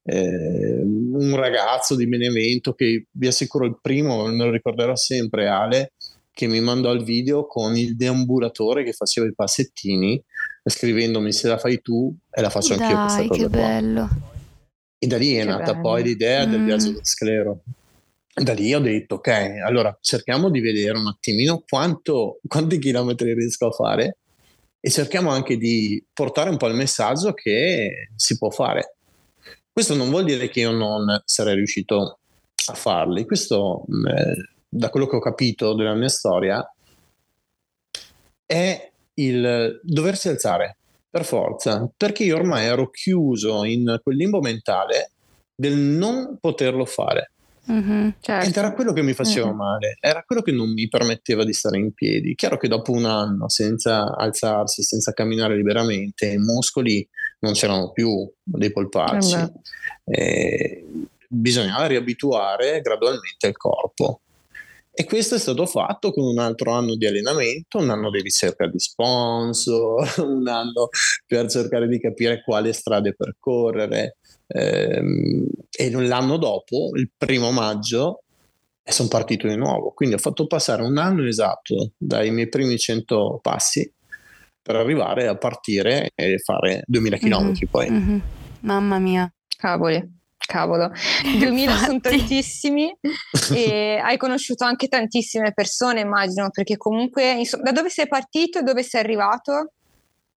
Eh, 0.04 0.82
un 0.84 1.36
ragazzo 1.36 1.98
di 1.98 2.08
Benevento 2.08 2.72
che 2.72 3.08
vi 3.12 3.28
assicuro 3.28 3.66
il 3.66 3.78
primo, 3.82 4.26
me 4.26 4.46
lo 4.46 4.52
ricorderò 4.52 4.96
sempre, 4.96 5.50
Ale, 5.50 5.92
che 6.32 6.48
mi 6.48 6.62
mandò 6.62 6.94
il 6.94 7.04
video 7.04 7.46
con 7.46 7.76
il 7.76 7.98
deambulatore 7.98 8.86
che 8.86 8.94
faceva 8.94 9.28
i 9.28 9.36
passettini 9.36 10.24
scrivendomi 10.64 11.32
se 11.32 11.48
la 11.48 11.58
fai 11.58 11.82
tu 11.82 12.16
e 12.30 12.42
la 12.42 12.50
faccio 12.50 12.76
Dai, 12.76 12.82
anch'io 12.84 13.02
questa 13.02 13.28
cosa 13.28 13.42
che 13.42 13.50
bello. 13.50 14.10
E 15.00 15.08
da 15.08 15.18
lì 15.18 15.34
è 15.34 15.40
Che 15.40 15.46
nata 15.50 15.72
bello. 15.72 15.82
poi 15.82 16.04
l'idea 16.04 16.46
del 16.46 16.62
Mm. 16.62 16.66
viaggio 16.66 16.88
dello 16.90 17.00
sclero. 17.04 17.62
Da 18.34 18.54
lì 18.54 18.74
ho 18.74 18.80
detto, 18.80 19.16
ok, 19.16 19.28
allora 19.66 19.96
cerchiamo 20.00 20.50
di 20.50 20.62
vedere 20.62 20.98
un 20.98 21.08
attimino 21.08 21.64
quanto, 21.68 22.40
quanti 22.48 22.80
chilometri 22.80 23.34
riesco 23.34 23.68
a 23.68 23.72
fare 23.72 24.18
e 24.80 24.90
cerchiamo 24.90 25.32
anche 25.32 25.58
di 25.58 26.04
portare 26.14 26.50
un 26.50 26.58
po' 26.58 26.68
il 26.68 26.76
messaggio 26.76 27.34
che 27.34 28.10
si 28.16 28.38
può 28.38 28.50
fare. 28.50 28.96
Questo 29.72 29.96
non 29.96 30.10
vuol 30.10 30.24
dire 30.26 30.50
che 30.50 30.62
io 30.62 30.72
non 30.72 31.22
sarei 31.26 31.56
riuscito 31.56 32.20
a 32.68 32.74
farli, 32.74 33.26
questo 33.26 33.84
mh, 33.88 34.08
eh, 34.08 34.36
da 34.70 34.90
quello 34.90 35.08
che 35.08 35.16
ho 35.18 35.20
capito 35.20 35.74
della 35.76 35.94
mia 35.96 36.08
storia 36.10 36.66
è 38.46 38.92
il 39.26 39.80
doversi 39.84 40.28
alzare 40.30 40.78
per 41.10 41.26
forza, 41.26 41.90
perché 41.96 42.24
io 42.24 42.36
ormai 42.38 42.66
ero 42.66 42.90
chiuso 42.90 43.64
in 43.64 44.00
quel 44.02 44.16
limbo 44.16 44.40
mentale 44.40 45.12
del 45.54 45.76
non 45.78 46.38
poterlo 46.40 46.86
fare. 46.86 47.32
Mhm. 47.64 48.06
Ed 48.08 48.14
Certo. 48.22 48.60
era 48.60 48.74
quello 48.74 48.92
che 48.92 49.04
mi 49.04 49.14
faceva 49.14 49.52
Mm. 49.52 49.56
male, 49.56 49.98
era 50.00 50.24
quello 50.26 50.42
che 50.42 50.52
non 50.52 50.72
mi 50.74 50.88
permetteva 50.88 51.44
di 51.44 51.54
stare 51.54 51.78
in 51.78 51.94
piedi. 51.94 52.34
Chiaro 52.34 52.58
che 52.58 52.68
dopo 52.68 52.92
un 52.92 53.06
anno 53.06 53.50
senza 53.50 54.16
alzarsi, 54.16 54.82
senza 54.82 55.12
camminare 55.14 55.56
liberamente, 55.56 56.26
i 56.28 56.38
muscoli 56.38 57.08
non 57.40 57.54
c'erano 57.54 57.92
più 57.92 58.30
dei 58.44 58.72
polpacci. 58.72 59.36
Eh 59.36 59.52
Eh, 60.04 60.84
bisognava 61.28 61.86
riabituare 61.86 62.82
gradualmente 62.82 63.48
il 63.48 63.56
corpo. 63.56 64.22
E 64.94 65.06
questo 65.06 65.36
è 65.36 65.40
stato 65.40 65.66
fatto 65.66 66.12
con 66.12 66.26
un 66.26 66.38
altro 66.38 66.72
anno 66.72 66.96
di 66.96 67.06
allenamento, 67.08 67.78
un 67.78 67.90
anno 67.90 68.10
di 68.10 68.22
ricerca 68.22 68.68
di 68.68 68.78
sponsor, 68.78 70.16
un 70.28 70.48
anno 70.48 70.90
per 71.26 71.50
cercare 71.50 71.88
di 71.88 72.00
capire 72.00 72.44
quale 72.44 72.74
strade 72.74 73.16
percorrere. 73.16 74.18
Ehm, 74.48 75.46
e 75.72 75.92
l'anno 75.92 76.38
dopo, 76.38 76.90
il 76.96 77.10
primo 77.18 77.52
maggio, 77.52 78.24
sono 78.84 79.08
partito 79.08 79.48
di 79.48 79.56
nuovo. 79.56 79.92
Quindi 79.92 80.16
ho 80.16 80.20
fatto 80.20 80.46
passare 80.46 80.84
un 80.84 80.98
anno 80.98 81.26
esatto 81.26 81.92
dai 81.98 82.32
miei 82.32 82.50
primi 82.50 82.78
100 82.78 83.40
passi 83.42 83.90
per 84.62 84.76
arrivare 84.76 85.28
a 85.28 85.38
partire 85.38 86.12
e 86.14 86.38
fare 86.40 86.84
2000 86.86 87.18
km 87.18 87.46
Mhm. 87.46 87.54
poi. 87.70 87.90
Mhm. 87.90 88.22
Mamma 88.62 89.00
mia. 89.00 89.32
Cavoli, 89.58 90.21
cavolo. 90.52 90.92
2000 91.40 91.78
sono 91.78 92.00
tantissimi 92.00 92.94
e 93.56 94.00
hai 94.04 94.18
conosciuto 94.18 94.66
anche 94.66 94.88
tantissime 94.88 95.54
persone, 95.54 96.02
immagino, 96.02 96.50
perché 96.52 96.76
comunque, 96.78 97.32
insomma, 97.32 97.64
da 97.64 97.72
dove 97.72 97.90
sei 97.90 98.08
partito 98.08 98.60
e 98.60 98.64
dove 98.64 98.84
sei 98.84 99.02
arrivato? 99.02 99.72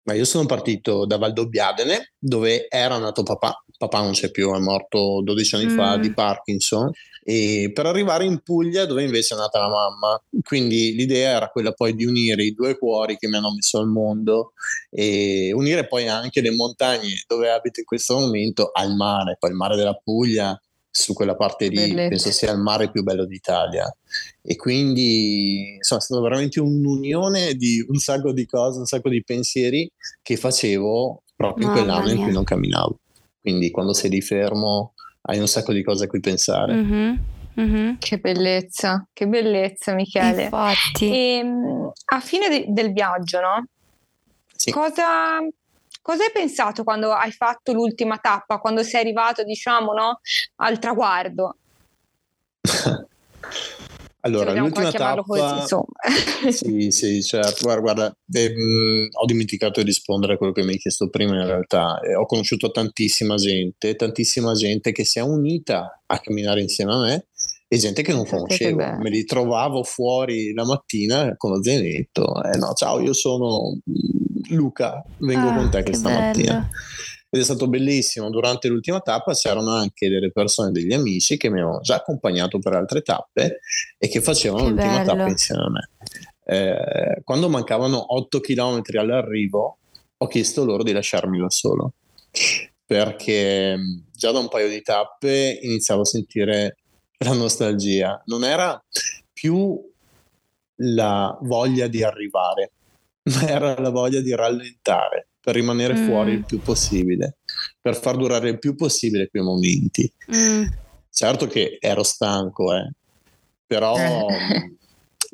Ma 0.04 0.14
io 0.14 0.26
sono 0.26 0.46
partito 0.46 1.06
da 1.06 1.18
Valdobbiadene, 1.18 2.14
dove 2.18 2.68
era 2.68 2.98
nato 2.98 3.24
papà. 3.24 3.64
Papà 3.78 4.00
non 4.02 4.12
c'è 4.12 4.32
più, 4.32 4.54
è 4.54 4.60
morto 4.60 5.22
12 5.24 5.56
anni 5.56 5.70
fa 5.70 5.98
Mm. 5.98 6.02
di 6.02 6.14
Parkinson. 6.14 6.92
E 7.24 7.72
per 7.74 7.86
arrivare 7.86 8.26
in 8.26 8.40
Puglia, 8.40 8.86
dove 8.86 9.04
invece 9.04 9.36
è 9.36 9.38
nata 9.38 9.60
la 9.60 9.70
mamma. 9.70 10.22
Quindi 10.44 10.94
l'idea 10.96 11.36
era 11.36 11.50
quella 11.50 11.72
poi 11.72 11.96
di 11.96 12.06
unire 12.06 12.44
i 12.44 12.54
due 12.54 12.78
cuori 12.78 13.18
che 13.18 13.28
mi 13.28 13.38
hanno 13.38 13.54
messo 13.54 13.80
al 13.80 13.88
mondo 13.88 14.54
e 14.90 15.52
unire 15.54 15.88
poi 15.88 16.08
anche 16.08 16.42
le 16.42 16.52
montagne 16.52 17.24
dove 17.28 17.52
abito 17.52 17.80
in 17.80 17.86
questo 17.86 18.18
momento 18.18 18.72
al 18.74 18.96
mare. 18.96 19.38
Poi 19.40 19.52
il 19.52 19.56
mare 19.56 19.76
della 19.76 19.94
Puglia, 19.94 20.60
su 20.94 21.14
quella 21.14 21.36
parte 21.36 21.70
lì, 21.70 21.76
Bellezza. 21.76 22.10
penso 22.10 22.32
sia 22.32 22.52
il 22.52 22.60
mare 22.60 22.92
più 22.92 23.02
bello 23.02 23.26
d'Italia. 23.26 23.90
E 24.42 24.56
quindi 24.56 25.76
insomma, 25.76 26.02
è 26.02 26.04
stata 26.04 26.22
veramente 26.22 26.60
un'unione 26.60 27.54
di 27.54 27.84
un 27.88 27.98
sacco 27.98 28.34
di 28.34 28.46
cose, 28.46 28.80
un 28.80 28.86
sacco 28.86 29.10
di 29.10 29.24
pensieri 29.24 29.90
che 30.22 30.36
facevo 30.36 31.24
proprio 31.36 31.68
in 31.68 31.74
quell'anno 31.74 32.12
in 32.12 32.22
cui 32.22 32.32
non 32.32 32.44
camminavo. 32.44 33.00
Quindi 33.40 33.72
quando 33.72 33.94
sei 33.94 34.10
lì 34.10 34.22
fermo 34.22 34.94
hai 35.24 35.40
un 35.40 35.48
sacco 35.48 35.74
di 35.74 35.84
cose 35.84 36.06
a 36.06 36.08
cui 36.08 36.20
pensare. 36.20 36.74
Mhm. 36.74 37.20
Mhm. 37.54 37.98
Che 38.00 38.18
bellezza, 38.18 39.06
che 39.12 39.28
bellezza, 39.28 39.94
Michele. 39.94 40.44
Infatti. 40.44 41.12
E 41.12 41.44
mh, 41.44 41.92
a 42.14 42.20
fine 42.20 42.48
de- 42.50 42.66
del 42.70 42.94
viaggio, 42.94 43.40
no? 43.42 43.66
Sì. 44.56 44.72
Cosa, 44.72 45.40
cosa 46.02 46.24
hai 46.24 46.32
pensato 46.32 46.84
quando 46.84 47.12
hai 47.12 47.32
fatto 47.32 47.74
l'ultima 47.74 48.18
tappa, 48.18 48.60
quando 48.60 48.84
sei 48.84 49.02
arrivato, 49.02 49.44
diciamo, 49.44 49.94
no, 49.94 50.20
al 50.58 50.80
traguardo? 50.80 51.58
Allora, 54.22 54.54
l'ultima 54.54 54.86
così, 54.92 54.98
tappa... 54.98 55.60
insomma. 55.62 55.86
Sì, 56.52 56.92
sì, 56.92 57.22
certo. 57.24 57.80
Guarda, 57.82 58.16
ehm, 58.32 59.08
ho 59.12 59.26
dimenticato 59.26 59.80
di 59.80 59.88
rispondere 59.88 60.34
a 60.34 60.38
quello 60.38 60.54
che 60.54 60.64
mi 60.64 60.72
hai 60.72 60.78
chiesto 60.78 61.10
prima 61.10 61.36
in 61.36 61.46
realtà. 61.46 62.00
Eh, 62.02 62.16
ho 62.16 62.26
conosciuto 62.26 62.72
tantissima 62.72 63.36
gente, 63.36 63.96
tantissima 63.96 64.54
gente 64.54 64.92
che 64.92 65.06
si 65.06 65.20
è 65.20 65.22
unita 65.22 66.02
a 66.06 66.20
camminare 66.20 66.62
insieme 66.62 66.94
a 66.94 67.00
me 67.00 67.28
e 67.68 67.78
gente 67.78 68.02
che 68.02 68.12
non 68.12 68.26
che 68.26 68.30
conoscevo. 68.32 68.76
bello. 68.76 68.98
Me 68.98 69.10
li 69.10 69.24
trovavo 69.24 69.84
fuori 69.84 70.54
la 70.54 70.66
mattina 70.66 71.34
con 71.38 71.52
lo 71.52 71.64
zainetto. 71.64 72.44
Eh, 72.44 72.58
no, 72.58 72.74
ciao, 72.74 73.00
io 73.00 73.14
sono 73.14 73.72
mm, 73.90 74.56
Luca, 74.56 75.04
vengo 75.20 75.50
Ah, 75.50 75.56
con 75.56 75.70
te 75.72 75.84
questa 75.84 76.10
mattina. 76.10 76.70
Ed 77.34 77.40
è 77.40 77.44
stato 77.44 77.70
bellissimo. 77.70 78.30
Durante 78.30 78.68
l'ultima 78.68 79.00
tappa 79.00 79.34
c'erano 79.34 79.74
anche 79.74 80.10
delle 80.10 80.32
persone, 80.32 80.72
degli 80.72 80.92
amici 80.92 81.38
che 81.38 81.50
mi 81.50 81.60
avevano 81.62 81.80
già 81.80 81.96
accompagnato 81.96 82.60
per 82.60 82.74
altre 82.74 83.02
tappe 83.02 83.62
e 83.98 84.10
che 84.10 84.22
facevano 84.22 84.66
Che 84.66 84.70
l'ultima 84.72 84.98
bello. 84.98 85.06
tappa 85.06 85.30
insieme 85.30 85.62
a 85.64 85.70
me. 85.70 85.90
Eh, 86.44 87.22
quando 87.24 87.48
mancavano 87.48 88.14
8 88.16 88.40
km 88.42 88.82
all'arrivo, 88.98 89.78
ho 90.18 90.28
chiesto 90.28 90.66
loro 90.66 90.84
di 90.84 90.92
lasciarmi 90.92 91.40
da 91.40 91.50
solo 91.50 91.94
perché 92.86 93.78
mh, 93.78 94.08
già 94.12 94.32
da 94.32 94.40
un 94.40 94.50
paio 94.50 94.68
di 94.68 94.82
tappe 94.82 95.60
iniziavo 95.62 96.02
a 96.02 96.06
sentire 96.06 96.76
la 97.20 97.34
nostalgia. 97.34 98.22
Non 98.26 98.44
era 98.44 98.84
più 99.32 99.82
la 100.84 101.38
voglia 101.44 101.88
di 101.88 102.04
arrivare, 102.04 102.74
ma 103.32 103.48
era 103.48 103.80
la 103.80 103.90
voglia 103.90 104.20
di 104.20 104.36
rallentare 104.36 105.28
per 105.42 105.56
rimanere 105.56 105.94
Mm. 105.96 106.06
fuori 106.08 106.32
il 106.34 106.46
più 106.46 106.60
possibile, 106.62 107.38
per 107.82 107.96
far 107.96 108.16
durare 108.16 108.50
il 108.50 108.60
più 108.60 108.76
possibile 108.76 109.28
quei 109.30 109.44
momenti. 109.44 110.12
Mm. 110.36 110.66
Certo 111.10 111.48
che 111.48 111.78
ero 111.82 112.04
stanco, 112.04 112.74
eh, 112.74 112.92
però 113.66 113.96
Eh. 113.98 113.98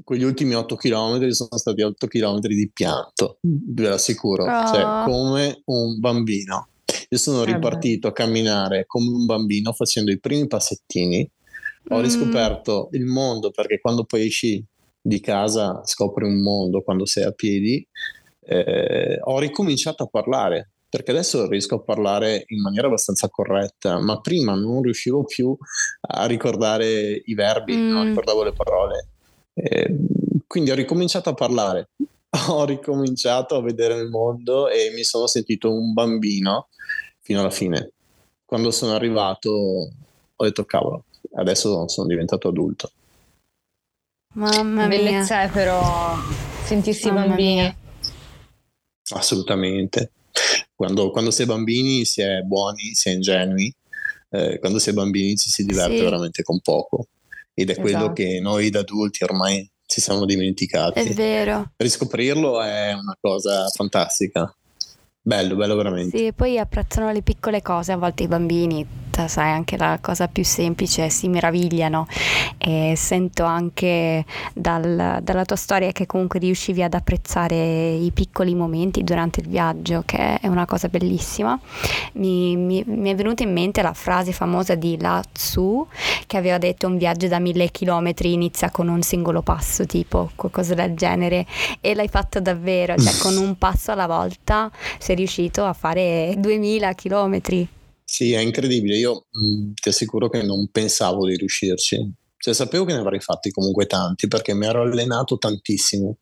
quegli 0.04 0.24
ultimi 0.24 0.54
8 0.56 0.76
km 0.76 1.28
sono 1.30 1.58
stati 1.58 1.82
8 1.82 2.08
km 2.08 2.40
di 2.40 2.70
pianto, 2.74 3.38
ve 3.42 3.90
l'assicuro, 3.90 4.46
cioè 4.46 4.84
Oh. 4.84 5.04
come 5.06 5.62
un 5.66 6.00
bambino. 6.00 6.70
Io 7.10 7.18
sono 7.18 7.44
Eh 7.44 7.54
ripartito 7.54 8.08
a 8.08 8.14
camminare 8.14 8.86
come 8.86 9.10
un 9.10 9.26
bambino 9.26 9.74
facendo 9.74 10.12
i 10.12 10.20
primi 10.20 10.48
passettini, 10.48 11.30
ho 11.90 11.98
Mm. 12.00 12.02
riscoperto 12.02 12.90
il 12.94 13.06
mondo 13.06 13.52
perché 13.52 13.80
quando 13.80 14.04
poi 14.06 14.26
esci 14.28 14.64
di 15.02 15.20
casa 15.22 15.82
scopri 15.86 16.26
un 16.26 16.42
mondo 16.42 16.82
quando 16.82 17.06
sei 17.06 17.24
a 17.24 17.32
piedi, 17.32 17.86
eh, 18.48 19.20
ho 19.22 19.40
ricominciato 19.40 20.04
a 20.04 20.08
parlare 20.08 20.70
perché 20.90 21.12
adesso 21.12 21.48
riesco 21.50 21.76
a 21.76 21.82
parlare 21.82 22.46
in 22.48 22.62
maniera 22.62 22.88
abbastanza 22.88 23.28
corretta, 23.30 24.00
ma 24.00 24.22
prima 24.22 24.54
non 24.56 24.82
riuscivo 24.82 25.26
più 25.26 25.56
a 26.02 26.26
ricordare 26.26 27.22
i 27.26 27.34
verbi, 27.34 27.76
Mm. 27.76 27.92
non 27.92 28.06
ricordavo 28.08 28.44
le 28.44 28.54
parole. 28.54 29.08
Eh, 29.54 29.98
quindi 30.48 30.72
ho 30.72 30.76
ricominciato 30.76 31.30
a 31.30 31.34
parlare, 31.34 31.90
ho 32.50 32.64
ricominciato 32.64 33.56
a 33.58 33.62
vedere 33.62 33.96
il 33.96 34.08
mondo 34.08 34.70
e 34.70 34.92
mi 34.96 35.04
sono 35.04 35.28
sentito 35.28 35.74
un 35.74 35.92
bambino 35.94 36.70
fino 37.20 37.42
alla 37.42 37.50
fine. 37.50 37.92
Quando 38.46 38.72
sono 38.72 38.94
arrivato 38.94 39.50
ho 39.52 40.44
detto 40.44 40.64
cavolo, 40.64 41.04
adesso 41.36 41.86
sono 41.90 42.08
diventato 42.08 42.48
adulto. 42.48 42.92
Mamma 44.36 44.88
mia. 44.88 44.98
Bellezza 44.98 45.48
però 45.48 46.16
sentirsi 46.64 47.08
Mamma 47.08 47.26
bambini. 47.28 47.54
mia. 47.56 47.76
Assolutamente. 49.10 50.12
Quando, 50.76 51.10
quando 51.12 51.32
si 51.32 51.42
è 51.44 51.46
bambini 51.46 52.06
si 52.06 52.22
è 52.22 52.42
buoni, 52.42 52.94
si 52.94 53.10
è 53.10 53.14
ingenui, 53.14 53.74
eh, 54.30 54.60
quando 54.60 54.78
si 54.80 54.90
è 54.90 54.94
bambini 54.94 55.36
ci 55.36 55.50
si 55.50 55.64
diverte 55.66 55.98
Sì. 55.98 56.04
veramente 56.04 56.44
con 56.44 56.60
poco 56.62 57.08
ed 57.54 57.70
è 57.72 57.76
quello 57.76 57.98
Esatto. 57.98 58.14
che 58.14 58.40
noi 58.40 58.70
da 58.70 58.80
adulti 58.80 59.24
ormai 59.24 59.68
ci 59.86 60.02
siamo 60.02 60.26
dimenticati. 60.26 61.00
È 61.00 61.14
vero. 61.14 61.72
Riscoprirlo 61.78 62.62
è 62.62 62.92
una 62.94 63.18
cosa 63.20 63.68
fantastica. 63.70 64.54
Bello, 65.22 65.56
bello 65.56 65.76
veramente. 65.76 66.18
Sì, 66.18 66.26
e 66.28 66.34
poi 66.34 66.60
apprezzano 66.60 67.12
le 67.12 67.22
piccole 67.22 67.62
cose, 67.62 67.94
a 67.94 67.98
volte 67.98 68.24
i 68.24 68.28
bambini, 68.28 68.86
ta- 69.18 69.28
sai, 69.28 69.50
anche 69.50 69.78
la 69.78 69.98
cosa 70.00 70.28
più 70.28 70.44
semplice, 70.46 71.10
si 71.10 71.28
meravigliano 71.28 72.06
e 72.60 72.94
sento 72.96 73.46
anche 73.46 74.24
dal- 74.54 75.20
dalla 75.24 75.44
tua 75.44 75.56
storia 75.56 75.92
che 75.92 76.06
comunque 76.06 76.40
riuscivi 76.40 76.84
ad 76.84 76.94
apprezzare 76.94 77.94
i 77.96 78.12
piccoli 78.12 78.54
momenti 78.54 79.04
durante 79.04 79.40
il 79.40 79.48
viaggio, 79.48 80.04
che 80.06 80.38
è 80.40 80.48
una 80.48 80.68
cosa 80.68 80.88
bellissima. 80.88 81.60
Mi, 82.14 82.56
mi- 82.56 82.84
mi 82.86 83.10
è 83.10 83.16
venuta 83.16 83.42
in 83.42 83.52
mente 83.52 83.82
la 83.82 83.94
frase 83.94 84.32
famosa 84.32 84.76
di 84.76 85.00
Lao 85.00 85.16
che 86.28 86.38
aveva 86.38 86.60
detto 86.60 86.86
un 86.86 86.98
viaggio 86.98 87.28
da 87.28 87.40
mille 87.40 87.72
chilometri 87.72 88.34
inizia 88.34 88.70
con 88.70 88.88
un 88.88 89.02
singolo 89.02 89.42
passo, 89.42 89.86
tipo 89.86 90.30
qualcosa 90.36 90.76
del 90.76 90.96
genere, 90.96 91.46
e 91.82 91.96
l'hai 91.96 92.08
fatto 92.08 92.40
davvero, 92.40 92.96
cioè 92.98 93.18
con 93.18 93.36
un 93.38 93.58
passo 93.58 93.92
alla 93.92 94.06
volta 94.06 94.70
sei 95.00 95.16
riuscito 95.16 95.66
a 95.66 95.74
fare 95.74 96.36
2000 96.38 96.94
chilometri. 96.94 97.68
Sì, 98.10 98.32
è 98.32 98.40
incredibile. 98.40 98.96
Io 98.98 99.26
mh, 99.30 99.74
ti 99.82 99.90
assicuro 99.90 100.30
che 100.30 100.42
non 100.42 100.70
pensavo 100.72 101.28
di 101.28 101.36
riuscirci. 101.36 102.14
Cioè, 102.38 102.54
sapevo 102.54 102.86
che 102.86 102.94
ne 102.94 103.00
avrei 103.00 103.20
fatti 103.20 103.52
comunque 103.52 103.86
tanti 103.86 104.28
perché 104.30 104.54
mi 104.54 104.66
ero 104.66 104.82
allenato 104.84 105.38
tantissimo. 105.38 106.18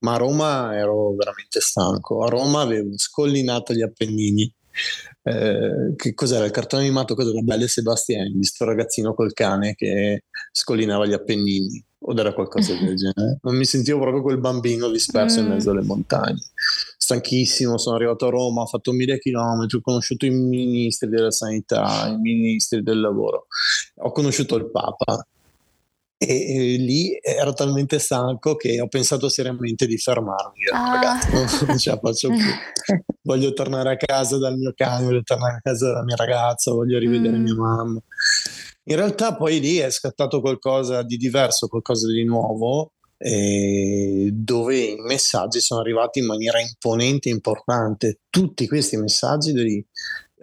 Ma 0.00 0.14
a 0.14 0.16
Roma 0.18 0.76
ero 0.76 1.14
veramente 1.14 1.60
stanco. 1.60 2.22
A 2.24 2.28
Roma 2.28 2.60
avevo 2.60 2.90
scollinato 2.98 3.72
gli 3.72 3.80
Appennini. 3.82 4.52
Eh, 5.22 5.94
che 5.96 6.12
cos'era 6.12 6.44
il 6.44 6.50
cartone 6.50 6.82
animato? 6.82 7.14
Cos'era 7.14 7.40
Belle 7.40 7.68
Sebastiani, 7.68 8.44
sto 8.44 8.64
ragazzino 8.66 9.14
col 9.14 9.32
cane 9.32 9.74
che 9.74 10.24
scollinava 10.52 11.06
gli 11.06 11.12
Appennini. 11.14 11.82
O 12.06 12.12
era 12.18 12.34
qualcosa 12.34 12.74
del 12.74 12.96
genere. 12.96 13.38
Non 13.40 13.56
mi 13.56 13.64
sentivo 13.64 14.00
proprio 14.00 14.20
quel 14.20 14.38
bambino 14.40 14.90
disperso 14.90 15.40
in 15.40 15.46
Mm. 15.46 15.48
mezzo 15.50 15.70
alle 15.70 15.80
montagne 15.82 16.42
stanchissimo, 17.04 17.78
sono 17.78 17.96
arrivato 17.96 18.26
a 18.26 18.30
Roma, 18.30 18.62
ho 18.62 18.66
fatto 18.66 18.92
mille 18.92 19.18
chilometri, 19.18 19.76
ho 19.76 19.80
conosciuto 19.82 20.24
i 20.26 20.30
ministri 20.30 21.08
della 21.08 21.30
sanità, 21.30 22.08
i 22.08 22.16
ministri 22.16 22.82
del 22.82 23.00
lavoro, 23.00 23.46
ho 23.96 24.10
conosciuto 24.10 24.56
il 24.56 24.70
Papa 24.70 25.26
e, 26.16 26.76
lì 26.78 27.18
ero 27.20 27.52
talmente 27.52 27.98
stanco 27.98 28.56
che 28.56 28.80
ho 28.80 28.88
pensato 28.88 29.28
seriamente 29.28 29.86
di 29.86 29.98
fermarmi. 29.98 30.68
Ah. 30.72 30.94
Ragazzi, 30.94 31.66
non 31.66 31.78
ce 31.78 31.90
la 31.90 31.98
faccio 32.02 32.28
più. 32.28 32.38
Voglio 33.22 33.52
tornare 33.52 33.92
a 33.92 33.96
casa 33.96 34.38
dal 34.38 34.56
mio 34.56 34.72
cane, 34.74 35.04
voglio 35.04 35.22
tornare 35.22 35.56
a 35.56 35.60
casa 35.60 35.86
dalla 35.86 36.04
mia 36.04 36.16
ragazza, 36.16 36.72
voglio 36.72 36.98
rivedere 36.98 37.36
Mm. 37.36 37.42
mia 37.42 37.54
mamma. 37.54 38.00
In 38.86 38.96
realtà 38.96 39.34
poi 39.34 39.60
lì 39.60 39.76
è 39.78 39.90
scattato 39.90 40.40
qualcosa 40.40 41.02
di 41.02 41.16
diverso, 41.16 41.68
qualcosa 41.68 42.06
di 42.08 42.22
nuovo, 42.24 42.92
eh, 43.16 44.28
dove 44.32 44.76
i 44.78 44.96
messaggi 45.00 45.60
sono 45.60 45.80
arrivati 45.80 46.18
in 46.18 46.26
maniera 46.26 46.60
imponente 46.60 47.28
e 47.28 47.32
importante. 47.32 48.20
Tutti 48.30 48.66
questi 48.66 48.96
messaggi 48.96 49.52
dei 49.52 49.84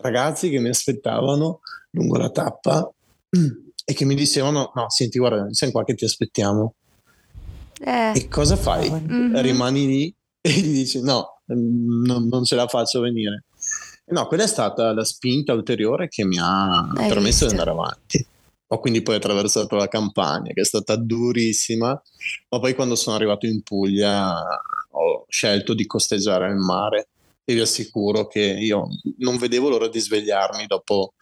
ragazzi 0.01 0.49
che 0.49 0.59
mi 0.59 0.69
aspettavano 0.69 1.59
lungo 1.91 2.17
la 2.17 2.29
tappa 2.29 2.89
e 3.85 3.93
che 3.93 4.05
mi 4.05 4.15
dicevano: 4.15 4.71
No, 4.75 4.89
senti, 4.89 5.19
guarda, 5.19 5.47
siamo 5.51 5.73
qua 5.73 5.83
che 5.83 5.95
ti 5.95 6.05
aspettiamo. 6.05 6.73
Eh, 7.83 8.11
E 8.15 8.27
cosa 8.27 8.55
fai? 8.55 8.89
mhm. 8.89 9.41
Rimani 9.41 9.85
lì 9.87 10.15
e 10.41 10.49
gli 10.51 10.71
dici: 10.73 11.01
No, 11.01 11.41
mm, 11.53 12.05
non, 12.05 12.27
non 12.27 12.43
ce 12.43 12.55
la 12.55 12.67
faccio 12.67 12.99
venire. 13.01 13.43
No, 14.11 14.27
quella 14.27 14.43
è 14.43 14.47
stata 14.47 14.93
la 14.93 15.05
spinta 15.05 15.53
ulteriore 15.53 16.09
che 16.09 16.25
mi 16.25 16.37
ha 16.37 16.79
Hai 16.81 17.07
permesso 17.07 17.45
visto? 17.45 17.45
di 17.45 17.51
andare 17.51 17.69
avanti. 17.69 18.27
Ho 18.73 18.79
quindi 18.79 19.01
poi 19.01 19.15
attraversato 19.15 19.75
la 19.75 19.89
campagna, 19.89 20.53
che 20.53 20.61
è 20.61 20.65
stata 20.65 20.95
durissima, 20.95 21.89
ma 22.49 22.59
poi 22.59 22.73
quando 22.73 22.95
sono 22.95 23.17
arrivato 23.17 23.45
in 23.45 23.61
Puglia 23.63 24.33
ho 24.91 25.25
scelto 25.27 25.73
di 25.73 25.85
costeggiare 25.85 26.49
il 26.49 26.55
mare 26.55 27.09
e 27.43 27.53
vi 27.53 27.59
assicuro 27.59 28.27
che 28.27 28.39
io 28.39 28.87
non 29.17 29.37
vedevo 29.37 29.67
l'ora 29.67 29.89
di 29.89 29.99
svegliarmi 29.99 30.67
dopo 30.67 31.13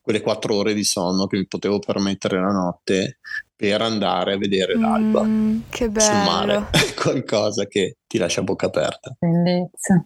quelle 0.00 0.20
quattro 0.20 0.54
ore 0.54 0.74
di 0.74 0.84
sonno 0.84 1.26
che 1.26 1.38
mi 1.38 1.46
potevo 1.46 1.80
permettere 1.80 2.40
la 2.40 2.52
notte 2.52 3.18
per 3.56 3.80
andare 3.82 4.34
a 4.34 4.38
vedere 4.38 4.78
l'alba 4.78 5.22
mm, 5.22 5.60
che 5.70 5.90
sul 5.96 6.14
mare. 6.14 6.54
bello. 6.54 6.68
È 6.70 6.94
qualcosa 6.94 7.66
che 7.66 7.96
ti 8.06 8.18
lascia 8.18 8.40
a 8.40 8.44
bocca 8.44 8.66
aperta. 8.66 9.16
Bellezza. 9.18 10.04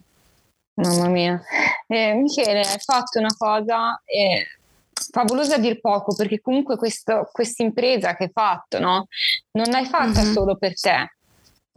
Mamma 0.74 1.08
mia. 1.08 1.42
Eh, 1.86 2.14
Michele, 2.14 2.60
hai 2.60 2.78
fatto 2.78 3.18
una 3.18 3.34
cosa 3.36 4.00
eh, 4.04 4.44
favolosa 5.16 5.54
a 5.54 5.58
dir 5.58 5.80
poco, 5.80 6.14
perché 6.14 6.40
comunque 6.40 6.76
questa 6.76 7.62
impresa 7.62 8.14
che 8.14 8.24
hai 8.24 8.30
fatto, 8.30 8.78
no? 8.78 9.06
Non 9.52 9.70
l'hai 9.70 9.86
fatta 9.86 10.20
Mhm. 10.22 10.32
solo 10.32 10.56
per 10.58 10.78
te, 10.78 11.14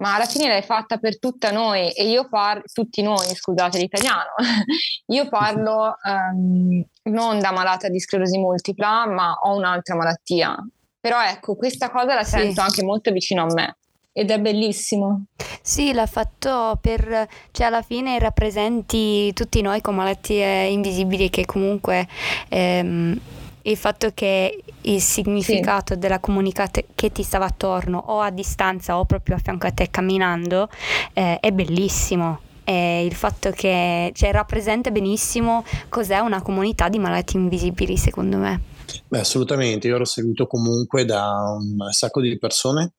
ma 0.01 0.15
alla 0.15 0.25
fine 0.25 0.49
l'hai 0.49 0.61
fatta 0.61 0.97
per 0.97 1.17
tutta 1.19 1.49
noi 1.51 1.89
e 1.93 2.03
io 2.09 2.27
parlo, 2.27 2.63
tutti 2.73 3.01
noi, 3.01 3.33
scusate 3.33 3.77
l'italiano, 3.77 4.33
io 5.07 5.29
parlo 5.29 5.95
ehm, 6.03 6.83
non 7.03 7.39
da 7.39 7.51
malata 7.51 7.87
di 7.87 7.99
sclerosi 7.99 8.37
multipla, 8.37 9.07
ma 9.07 9.31
ho 9.41 9.55
un'altra 9.55 9.95
malattia. 9.95 10.57
Però 10.99 11.23
ecco, 11.23 11.55
questa 11.55 11.89
cosa 11.89 12.13
la 12.15 12.23
Sì. 12.23 12.31
sento 12.31 12.59
anche 12.59 12.83
molto 12.83 13.11
vicino 13.11 13.43
a 13.43 13.53
me 13.53 13.77
ed 14.19 14.31
è 14.31 14.39
bellissimo. 14.39 15.27
Sì, 15.61 15.93
l'ha 15.93 16.05
fatto 16.05 16.77
per, 16.81 17.25
cioè 17.51 17.67
alla 17.67 17.81
fine 17.81 18.19
rappresenti 18.19 19.31
tutti 19.31 19.61
noi 19.61 19.79
con 19.79 19.95
malattie 19.95 20.65
invisibili 20.65 21.29
che 21.29 21.45
comunque 21.45 22.05
ehm, 22.49 23.17
il 23.61 23.77
fatto 23.77 24.11
che 24.13 24.61
il 24.81 25.01
significato 25.01 25.95
della 25.95 26.19
comunità 26.19 26.67
te- 26.67 26.87
che 26.95 27.13
ti 27.13 27.23
stava 27.23 27.45
attorno 27.45 27.97
o 28.07 28.19
a 28.19 28.29
distanza 28.29 28.99
o 28.99 29.05
proprio 29.05 29.37
a 29.37 29.39
fianco 29.39 29.67
a 29.67 29.71
te 29.71 29.89
camminando 29.89 30.67
eh, 31.13 31.39
è 31.39 31.51
bellissimo. 31.51 32.41
E 32.65 33.05
il 33.05 33.13
fatto 33.13 33.51
che 33.51 34.11
cioè, 34.13 34.31
rappresenta 34.31 34.91
benissimo 34.91 35.63
cos'è 35.87 36.19
una 36.19 36.41
comunità 36.41 36.89
di 36.89 36.99
malattie 36.99 37.39
invisibili, 37.39 37.95
secondo 37.95 38.37
me. 38.37 38.61
Beh, 39.07 39.19
assolutamente, 39.19 39.87
io 39.87 39.95
ero 39.95 40.05
seguito 40.05 40.45
comunque 40.45 41.05
da 41.05 41.57
un 41.57 41.89
sacco 41.91 42.21
di 42.21 42.37
persone 42.37 42.93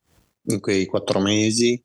in 0.44 0.60
quei 0.60 0.86
quattro 0.86 1.20
mesi 1.20 1.82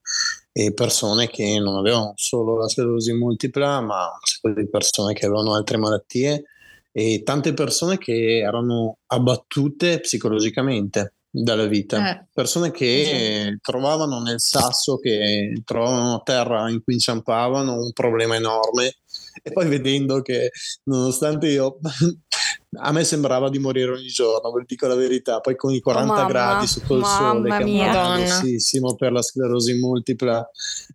e 0.51 0.73
persone 0.73 1.27
che 1.27 1.59
non 1.59 1.75
avevano 1.75 2.13
solo 2.15 2.57
la 2.57 2.69
sclerosi 2.69 3.13
multipla, 3.13 3.81
ma 3.81 4.05
un 4.05 4.19
sacco 4.21 4.49
di 4.51 4.69
persone 4.69 5.13
che 5.13 5.25
avevano 5.25 5.53
altre 5.53 5.77
malattie 5.77 6.43
e 6.91 7.23
tante 7.23 7.53
persone 7.53 7.97
che 7.97 8.37
erano 8.37 8.99
abbattute 9.07 9.99
psicologicamente 9.99 11.15
dalla 11.29 11.65
vita. 11.65 12.11
Eh, 12.11 12.27
Persone 12.33 12.71
che 12.71 13.57
trovavano 13.61 14.21
nel 14.21 14.39
sasso 14.39 14.97
che 14.97 15.61
trovavano 15.65 16.15
a 16.15 16.21
terra 16.23 16.69
in 16.69 16.81
cui 16.81 16.93
inciampavano 16.93 17.73
un 17.73 17.91
problema 17.91 18.35
enorme 18.35 18.95
e 19.43 19.51
poi 19.51 19.67
vedendo 19.67 20.21
che 20.21 20.51
nonostante 20.83 21.47
io 21.47 21.79
a 22.77 22.91
me 22.91 23.03
sembrava 23.03 23.49
di 23.49 23.59
morire 23.59 23.91
ogni 23.91 24.07
giorno, 24.07 24.51
ve 24.51 24.59
lo 24.59 24.65
dico 24.67 24.87
la 24.87 24.95
verità, 24.95 25.39
poi 25.39 25.55
con 25.55 25.73
i 25.73 25.79
40 25.79 26.13
mamma, 26.13 26.27
gradi 26.27 26.67
sotto 26.67 26.97
il 26.97 27.05
sole 27.05 27.49
che 27.49 27.57
è 27.57 27.63
mia. 27.63 27.85
Madonna. 27.87 28.17
bassissimo 28.19 28.95
per 28.95 29.11
la 29.11 29.21
sclerosi 29.21 29.73
multipla, 29.75 30.49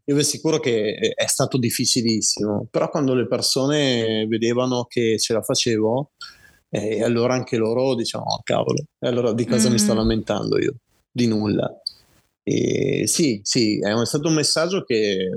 io 0.04 0.14
vi 0.14 0.20
assicuro 0.20 0.58
che 0.60 0.94
è- 0.94 1.14
è 1.14 1.26
stato 1.26 1.58
difficilissimo, 1.58 2.66
però 2.70 2.88
quando 2.90 3.14
le 3.14 3.26
persone 3.26 4.26
vedevano 4.26 4.84
che 4.84 5.18
ce 5.18 5.32
la 5.32 5.42
facevo, 5.42 6.10
e 6.68 7.02
allora 7.02 7.34
anche 7.34 7.56
loro 7.56 7.94
diciamo, 7.94 8.24
oh, 8.24 8.40
cavolo, 8.44 8.84
e 8.98 9.08
allora 9.08 9.32
di 9.32 9.44
cosa 9.46 9.68
mi 9.68 9.78
sto 9.78 9.92
Mhm. 9.92 9.98
lamentando 9.98 10.58
io? 10.60 10.74
Di 11.10 11.26
nulla. 11.26 11.68
E 12.42 13.06
sì, 13.06 13.40
sì, 13.42 13.78
è 13.80 13.92
è 13.92 14.06
stato 14.06 14.28
un 14.28 14.34
messaggio 14.34 14.82
che 14.84 15.28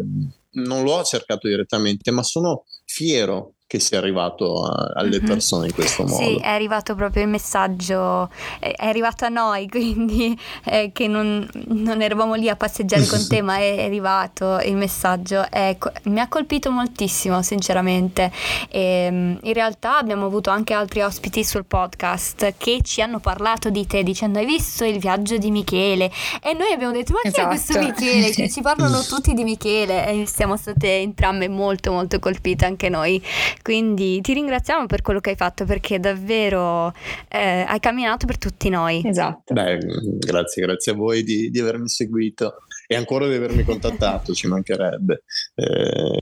non 0.52 0.84
l'ho 0.84 1.04
cercato 1.04 1.48
direttamente, 1.48 2.12
ma 2.12 2.24
sono 2.24 2.66
fiero 2.86 3.54
che 3.74 3.80
sia 3.80 3.98
arrivato 3.98 4.66
a- 4.66 4.92
alle 4.94 5.20
Mhm. 5.20 5.26
persone 5.26 5.66
in 5.66 5.74
questo 5.74 6.04
modo. 6.04 6.16
Sì, 6.24 6.36
è 6.38 6.48
arrivato 6.50 6.94
proprio 6.94 7.24
il 7.24 7.30
messaggio, 7.30 8.30
è 8.60 8.72
è 8.84 8.86
arrivato 8.86 9.26
a 9.26 9.30
noi, 9.30 9.68
quindi 9.70 10.38
eh, 10.66 10.92
che 10.94 11.08
non, 11.08 11.48
non 11.70 12.02
eravamo 12.04 12.36
lì 12.36 12.50
a 12.50 12.56
passeggiare 12.56 13.06
con 13.08 13.26
te, 13.28 13.42
ma 13.42 13.58
è 13.58 13.84
arrivato 13.84 14.60
il 14.64 14.76
messaggio. 14.76 15.46
Ecco, 15.50 15.92
mi 16.04 16.20
ha 16.20 16.28
colpito 16.28 16.70
moltissimo, 16.70 17.42
sinceramente. 17.42 18.32
E, 18.70 19.08
mm, 19.10 19.36
in 19.42 19.54
realtà 19.54 19.98
abbiamo 19.98 20.26
avuto 20.28 20.52
anche 20.52 20.74
altri 20.74 21.02
ospiti 21.02 21.44
sul 21.44 21.66
podcast 21.66 22.54
che 22.58 22.82
ci 22.84 23.02
hanno 23.02 23.20
parlato 23.20 23.70
di 23.72 23.88
te, 23.88 24.04
dicendo 24.04 24.38
hai 24.38 24.46
visto 24.46 24.84
il 24.86 25.00
viaggio 25.00 25.38
di 25.38 25.50
Michele? 25.50 26.12
E 26.44 26.54
noi 26.54 26.72
abbiamo 26.74 26.92
detto, 26.94 27.14
ma 27.14 27.30
chi 27.32 27.40
è 27.42 27.46
questo 27.48 27.72
Esatto. 27.80 27.86
Michele? 27.88 28.30
Che 28.32 28.50
ci 28.52 28.62
parlano 28.62 29.02
tutti 29.08 29.34
di 29.34 29.44
Michele 29.44 30.08
e 30.08 30.26
siamo 30.28 30.58
state 30.58 30.98
entrambe 31.00 31.48
molto 31.48 31.92
molto 31.92 32.20
colpite 32.20 32.66
anche 32.66 32.90
noi 32.90 33.24
Quindi 33.64 34.20
ti 34.20 34.34
ringraziamo 34.34 34.88
per 34.88 35.02
quello 35.02 35.22
che 35.22 35.32
hai 35.32 35.36
fatto 35.38 35.64
perché 35.64 35.98
davvero 35.98 36.94
eh, 37.30 37.66
hai 37.66 37.80
camminato 37.80 38.26
per 38.26 38.38
tutti 38.38 38.68
noi. 38.68 39.02
Esatto. 39.04 39.54
Beh, 39.54 39.78
grazie, 40.18 40.66
grazie 40.66 40.92
a 40.92 40.96
voi 40.96 41.24
di, 41.24 41.50
di 41.50 41.60
avermi 41.60 41.88
seguito 41.88 42.58
e 42.86 42.96
ancora 42.96 43.26
di 43.28 43.36
avermi 43.36 43.64
contattato, 43.64 44.34
ci 44.34 44.48
mancherebbe. 44.48 45.24
Eh, 45.56 46.22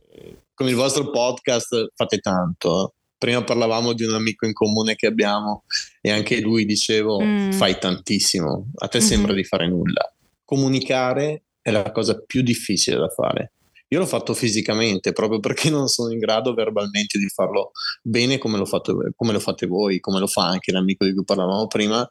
con 0.54 0.67
il 0.67 0.75
vostro 0.75 1.10
podcast 1.10 1.91
fate 1.95 2.19
tanto. 2.19 2.93
Prima 3.17 3.43
parlavamo 3.43 3.93
di 3.93 4.04
un 4.04 4.13
amico 4.13 4.45
in 4.45 4.54
comune 4.54 4.95
che 4.95 5.08
abbiamo 5.08 5.63
e 5.99 6.12
anche 6.12 6.39
lui 6.41 6.65
dicevo 6.65 7.19
mm. 7.19 7.51
fai 7.51 7.80
tantissimo, 7.80 8.71
a 8.75 8.88
te 8.88 8.99
mm-hmm. 8.99 9.08
sembra 9.08 9.34
di 9.34 9.43
fare 9.43 9.67
nulla. 9.67 10.13
Comunicare 10.45 11.43
è 11.62 11.71
la 11.71 11.91
cosa 11.91 12.19
più 12.19 12.43
difficile 12.43 12.97
da 12.97 13.10
fare. 13.10 13.54
Io 13.93 13.99
l'ho 13.99 14.06
fatto 14.06 14.34
fisicamente 14.34 15.12
proprio 15.12 15.41
perché 15.41 15.69
non 15.69 15.89
sono 15.89 16.13
in 16.13 16.19
grado 16.19 16.54
verbalmente 16.54 17.19
di 17.19 17.27
farlo 17.27 17.71
bene 18.01 18.38
come 18.38 18.58
lo, 18.58 18.65
fate, 18.65 18.93
come 19.17 19.34
lo 19.34 19.39
fate 19.39 19.67
voi, 19.67 19.99
come 19.99 20.19
lo 20.19 20.27
fa 20.27 20.47
anche 20.47 20.71
l'amico 20.71 21.04
di 21.04 21.13
cui 21.13 21.25
parlavamo 21.25 21.67
prima, 21.67 22.10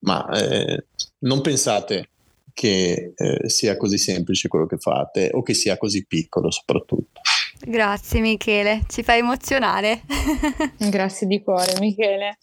ma 0.00 0.28
eh, 0.30 0.84
non 1.20 1.40
pensate 1.40 2.10
che 2.52 3.14
eh, 3.16 3.48
sia 3.48 3.76
così 3.76 3.98
semplice 3.98 4.46
quello 4.46 4.66
che 4.66 4.78
fate 4.78 5.30
o 5.32 5.42
che 5.42 5.54
sia 5.54 5.76
così 5.76 6.06
piccolo 6.06 6.52
soprattutto. 6.52 7.20
Grazie 7.60 8.20
Michele, 8.20 8.84
ci 8.88 9.02
fai 9.02 9.18
emozionare. 9.18 10.02
Grazie 10.78 11.26
di 11.26 11.42
cuore 11.42 11.74
Michele. 11.80 12.38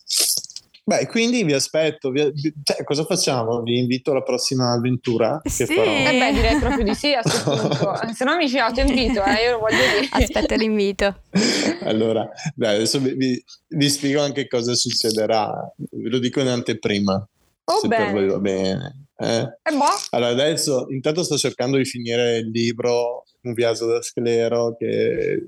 Beh, 0.88 1.08
quindi 1.08 1.44
vi 1.44 1.54
aspetto, 1.54 2.12
vi, 2.12 2.32
cioè, 2.62 2.84
cosa 2.84 3.06
facciamo? 3.06 3.64
Vi 3.64 3.76
invito 3.76 4.12
alla 4.12 4.22
prossima 4.22 4.74
avventura 4.74 5.40
che 5.42 5.50
sì. 5.50 5.66
farò. 5.66 5.82
Eh 5.82 6.16
beh, 6.20 6.32
direi 6.32 6.60
proprio 6.60 6.84
di 6.84 6.94
sì 6.94 7.12
a 7.12 7.24
questo 7.24 7.50
punto. 7.58 8.14
Se 8.14 8.24
no 8.24 8.36
mi 8.36 8.46
dicevo, 8.46 8.72
ti 8.72 8.82
invito, 8.82 9.24
eh, 9.24 9.46
io 9.46 9.52
lo 9.54 9.60
voglio 9.62 9.78
dire. 9.78 10.08
Aspetto 10.14 10.54
l'invito. 10.54 11.22
allora, 11.82 12.30
dai, 12.54 12.76
adesso 12.76 13.00
vi, 13.00 13.16
vi, 13.16 13.44
vi, 13.70 13.90
spiego 13.90 14.22
anche 14.22 14.48
cosa 14.48 14.76
succederà. 14.76 15.74
Ve 15.76 16.08
lo 16.08 16.20
dico 16.20 16.40
in 16.40 16.50
anteprima. 16.50 17.28
Oh, 17.64 17.80
se 17.80 17.88
bene. 17.88 18.04
per 18.04 18.14
voi 18.14 18.28
va 18.28 18.40
bene. 18.40 19.08
Eh? 19.18 19.40
Eh, 19.40 19.76
boh. 19.76 19.86
Allora, 20.12 20.32
adesso 20.34 20.86
intanto 20.90 21.24
sto 21.24 21.36
cercando 21.36 21.78
di 21.78 21.86
finire 21.86 22.38
il 22.38 22.50
libro 22.52 23.24
Un 23.42 23.54
viaggio 23.54 23.88
da 23.88 24.04
sclero 24.04 24.76
che 24.78 25.48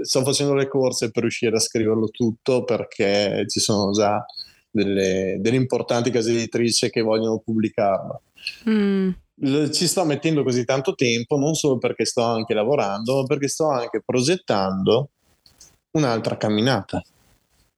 sto 0.00 0.24
facendo 0.24 0.54
le 0.54 0.66
corse 0.66 1.12
per 1.12 1.22
riuscire 1.22 1.54
a 1.54 1.60
scriverlo 1.60 2.08
tutto 2.08 2.64
perché 2.64 3.44
ci 3.48 3.60
sono 3.60 3.92
già 3.92 4.24
delle, 4.72 5.36
delle 5.38 5.56
importanti 5.56 6.10
case 6.10 6.32
editrici 6.32 6.90
che 6.90 7.02
vogliono 7.02 7.38
pubblicarlo. 7.38 8.22
Mm. 8.68 9.10
Ci 9.70 9.86
sto 9.86 10.04
mettendo 10.04 10.42
così 10.42 10.64
tanto 10.64 10.94
tempo 10.94 11.36
non 11.36 11.54
solo 11.54 11.78
perché 11.78 12.04
sto 12.04 12.22
anche 12.22 12.54
lavorando, 12.54 13.20
ma 13.20 13.22
perché 13.24 13.48
sto 13.48 13.68
anche 13.68 14.02
progettando 14.04 15.10
un'altra 15.92 16.36
camminata. 16.36 17.02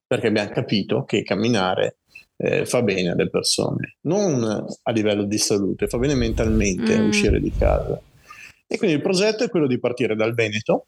Perché 0.07 0.28
abbiamo 0.28 0.50
capito 0.50 1.04
che 1.04 1.22
camminare 1.22 1.96
eh, 2.37 2.66
fa 2.66 2.83
bene 2.83 3.11
alle 3.11 3.30
persone, 3.30 3.96
non 4.02 4.66
a 4.83 4.90
livello 4.92 5.24
di 5.24 5.38
salute, 5.38 5.88
fa 5.88 5.98
bene 5.98 6.14
mentalmente 6.14 6.98
mm. 6.98 7.09
uscire 7.09 7.40
di 7.40 7.52
casa. 7.57 8.00
E 8.66 8.78
quindi 8.78 8.96
il 8.96 9.02
progetto 9.02 9.44
è 9.44 9.48
quello 9.48 9.66
di 9.66 9.78
partire 9.78 10.14
dal 10.14 10.35
Veneto 10.35 10.87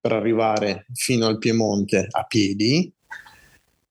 per 0.00 0.12
arrivare 0.12 0.86
fino 0.92 1.26
al 1.26 1.38
Piemonte 1.38 2.06
a 2.08 2.24
piedi 2.24 2.92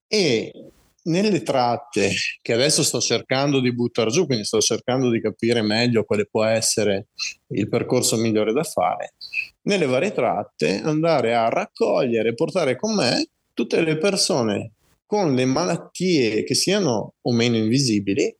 e 0.08 0.71
nelle 1.06 1.44
tratte 1.44 2.12
che 2.41 2.54
adesso 2.54 2.84
sto 2.84 3.00
cercando 3.00 3.60
di 3.60 3.74
buttare 3.74 4.10
giù, 4.10 4.26
quindi 4.26 4.46
sto 4.46 4.60
cercando 4.60 5.10
di 5.10 5.22
capire 5.22 5.62
meglio 5.62 6.04
quale 6.04 6.26
può 6.26 6.44
essere 6.44 7.08
il 7.48 7.70
percorso 7.70 8.18
migliore 8.18 8.54
da 8.54 8.63
fare, 8.63 9.13
nelle 9.63 9.86
varie 9.86 10.12
tratte 10.12 10.82
andare 10.84 11.36
a 11.36 11.50
raccogliere 11.50 12.30
e 12.30 12.34
portare 12.34 12.76
con 12.76 12.96
me 12.96 13.28
tutte 13.54 13.82
le 13.82 13.98
persone 13.98 14.72
con 15.06 15.36
le 15.36 15.46
malattie 15.46 16.44
che 16.44 16.56
siano 16.56 17.13
o 17.22 17.32
meno 17.32 17.58
invisibili 17.58 18.36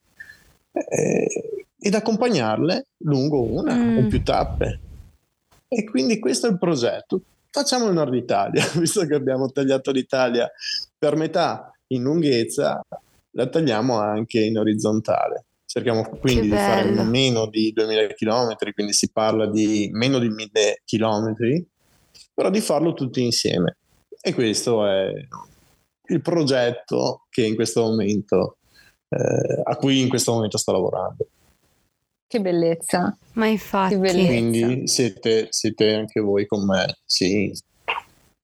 eh, 0.72 1.66
ed 1.80 1.94
accompagnarle 1.94 2.88
lungo 3.04 3.44
una 3.44 3.76
mm. 3.76 3.98
o 3.98 4.08
più 4.08 4.24
tappe. 4.24 4.80
E 5.68 5.84
quindi 5.84 6.20
questo 6.20 6.48
è 6.48 6.50
il 6.50 6.58
progetto. 6.58 7.22
Facciamo 7.50 7.88
il 7.88 7.94
Nord 7.94 8.14
Italia, 8.14 8.66
visto 8.76 9.06
che 9.06 9.14
abbiamo 9.14 9.52
tagliato 9.52 9.92
l'Italia 9.92 10.50
per 10.98 11.16
metà 11.16 11.75
in 11.88 12.02
lunghezza, 12.02 12.82
la 13.32 13.48
tagliamo 13.48 14.00
anche 14.00 14.40
in 14.40 14.58
orizzontale. 14.58 15.46
Cerchiamo 15.66 16.08
quindi 16.20 16.50
di 16.50 16.56
fare 16.56 16.90
meno 17.04 17.48
di 17.48 17.72
2000 17.74 18.08
km, 18.14 18.56
quindi 18.74 18.94
si 18.94 19.12
parla 19.12 19.50
di 19.50 19.90
meno 19.92 20.20
di 20.20 20.30
1000 20.30 20.82
km, 20.86 21.36
però 22.34 22.50
di 22.50 22.62
farlo 22.62 22.94
tutti 22.94 23.22
insieme. 23.22 23.78
E 24.22 24.34
questo 24.34 24.86
è 24.86 25.12
il 26.08 26.22
progetto 26.22 27.26
che 27.30 27.46
in 27.46 27.56
questo 27.56 27.82
momento, 27.82 28.58
eh, 29.10 29.62
a 29.64 29.76
cui 29.76 30.00
in 30.00 30.08
questo 30.08 30.34
momento 30.34 30.58
sto 30.58 30.72
lavorando. 30.72 31.28
Che 32.28 32.42
bellezza. 32.42 33.16
Ma 33.34 33.48
infatti. 33.48 33.98
Bellezza. 33.98 34.28
Quindi 34.28 34.88
siete, 34.88 35.48
siete 35.50 35.94
anche 35.94 36.22
voi 36.22 36.46
con 36.46 36.66
me, 36.66 37.00
sì. 37.06 37.52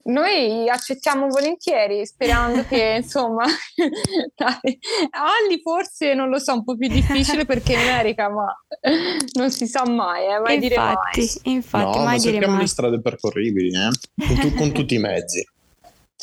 Noi 0.03 0.69
accettiamo 0.69 1.27
volentieri, 1.27 2.05
sperando 2.05 2.65
che 2.65 2.97
insomma, 3.03 3.45
dai, 4.35 4.79
Alli 5.11 5.59
forse 5.61 6.13
non 6.13 6.29
lo 6.29 6.39
so, 6.39 6.53
un 6.53 6.63
po' 6.63 6.75
più 6.75 6.87
difficile 6.87 7.45
perché 7.45 7.73
in 7.73 7.79
America, 7.79 8.29
ma 8.29 8.45
non 9.33 9.51
si 9.51 9.67
sa 9.67 9.85
mai, 9.87 10.25
eh, 10.25 10.39
mai 10.39 10.55
infatti, 10.55 10.59
dire 10.59 10.75
mai. 10.77 11.29
Infatti, 11.43 11.97
no, 11.97 12.03
mai 12.03 12.17
ma 12.17 12.19
cerchiamo 12.19 12.53
mai. 12.53 12.61
le 12.61 12.67
strade 12.67 13.01
percorribili, 13.01 13.71
eh? 13.75 14.25
con, 14.27 14.35
tu, 14.37 14.53
con 14.55 14.71
tutti 14.71 14.95
i 14.95 14.99
mezzi. 14.99 15.45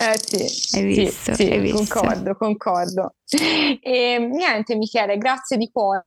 Eh 0.01 0.17
sì, 0.17 0.77
hai 0.77 0.85
visto, 0.85 1.35
sì, 1.35 1.45
sì 1.45 1.51
hai 1.51 1.59
visto. 1.59 2.01
concordo, 2.01 2.37
concordo. 2.37 3.15
E 3.29 4.19
niente 4.19 4.77
Michele, 4.77 5.19
grazie 5.19 5.57
di 5.57 5.69
cuore 5.73 6.07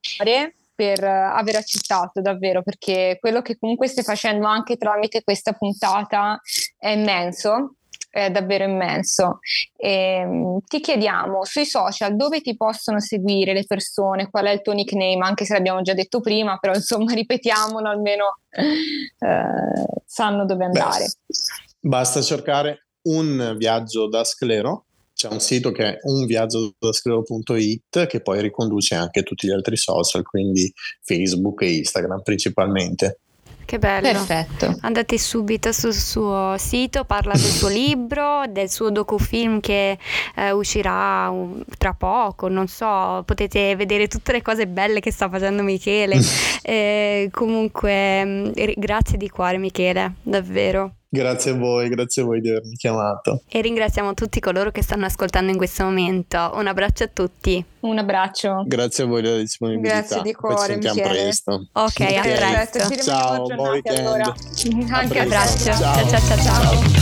per 0.73 1.03
aver 1.03 1.57
accettato 1.57 2.21
davvero 2.21 2.63
perché 2.63 3.17
quello 3.19 3.41
che 3.41 3.57
comunque 3.59 3.87
stai 3.87 4.03
facendo 4.03 4.47
anche 4.47 4.77
tramite 4.77 5.23
questa 5.23 5.51
puntata 5.51 6.39
è 6.81 6.89
immenso 6.89 7.75
è 8.11 8.29
davvero 8.29 8.65
immenso. 8.65 9.39
E, 9.77 9.89
ehm, 9.89 10.59
ti 10.67 10.81
chiediamo 10.81 11.45
sui 11.45 11.65
social 11.65 12.13
dove 12.15 12.41
ti 12.41 12.57
possono 12.57 12.99
seguire 12.99 13.53
le 13.53 13.63
persone, 13.65 14.29
qual 14.29 14.47
è 14.47 14.51
il 14.51 14.61
tuo 14.61 14.73
nickname, 14.73 15.25
anche 15.25 15.45
se 15.45 15.53
l'abbiamo 15.53 15.81
già 15.81 15.93
detto 15.93 16.19
prima, 16.19 16.57
però 16.57 16.73
insomma 16.73 17.13
ripetiamolo 17.15 17.87
almeno 17.87 18.39
eh, 18.49 20.01
sanno 20.05 20.45
dove 20.45 20.65
andare. 20.65 21.05
Beh, 21.05 21.35
basta 21.79 22.21
cercare 22.21 22.87
un 23.03 23.55
viaggio 23.57 24.09
da 24.09 24.25
sclero 24.25 24.83
c'è 25.13 25.29
un 25.29 25.39
sito 25.39 25.71
che 25.71 25.83
è 25.83 25.97
unviaggiodaschlero.it 26.01 28.07
che 28.07 28.21
poi 28.21 28.41
riconduce 28.41 28.95
anche 28.95 29.21
tutti 29.21 29.45
gli 29.45 29.51
altri 29.51 29.77
social, 29.77 30.23
quindi 30.23 30.73
Facebook 31.01 31.61
e 31.61 31.75
Instagram 31.75 32.23
principalmente. 32.23 33.19
Che 33.71 33.79
bello. 33.79 34.11
Perfetto. 34.11 34.75
Andate 34.81 35.17
subito 35.17 35.71
sul 35.71 35.93
suo 35.93 36.55
sito, 36.57 37.05
parla 37.05 37.31
del 37.31 37.39
suo 37.39 37.69
libro, 37.71 38.43
del 38.49 38.69
suo 38.69 38.89
docufilm 38.89 39.61
che 39.61 39.97
eh, 40.35 40.51
uscirà 40.51 41.29
un, 41.29 41.63
tra 41.77 41.93
poco, 41.93 42.49
non 42.49 42.67
so, 42.67 43.23
potete 43.25 43.77
vedere 43.77 44.09
tutte 44.09 44.33
le 44.33 44.41
cose 44.41 44.67
belle 44.67 44.99
che 44.99 45.13
sta 45.13 45.29
facendo 45.29 45.63
Michele. 45.63 46.19
eh, 46.63 47.29
comunque, 47.31 48.25
mm, 48.25 48.51
grazie 48.75 49.17
di 49.17 49.29
cuore 49.29 49.57
Michele, 49.57 50.15
davvero. 50.21 50.95
Grazie 51.13 51.51
a 51.51 51.55
voi, 51.55 51.89
grazie 51.89 52.21
a 52.21 52.25
voi 52.25 52.39
di 52.39 52.47
avermi 52.47 52.73
chiamato. 52.77 53.41
E 53.49 53.59
ringraziamo 53.59 54.13
tutti 54.13 54.39
coloro 54.39 54.71
che 54.71 54.81
stanno 54.81 55.05
ascoltando 55.05 55.51
in 55.51 55.57
questo 55.57 55.83
momento. 55.83 56.51
Un 56.53 56.67
abbraccio 56.67 57.03
a 57.03 57.09
tutti. 57.11 57.61
Un 57.81 57.97
abbraccio. 57.97 58.63
Grazie 58.65 59.03
a 59.03 59.07
voi 59.07 59.21
della 59.21 59.37
disponibilità. 59.37 59.95
Grazie 59.95 60.21
di 60.21 60.33
cuore. 60.33 60.55
Ci 60.59 60.71
sentiamo 60.71 60.95
Michele. 60.95 61.21
presto. 61.21 61.67
Ok, 61.73 61.99
a 61.99 62.21
presto. 62.21 62.95
Ci 62.95 63.01
Ciao, 63.01 63.45
buon 63.45 63.69
weekend. 63.71 63.97
allora. 63.97 64.33
Anche 64.91 65.19
abbraccio. 65.19 65.73
Ciao. 65.73 65.77
ciao 65.77 66.07
ciao 66.07 66.19
ciao. 66.21 66.37
ciao. 66.37 67.00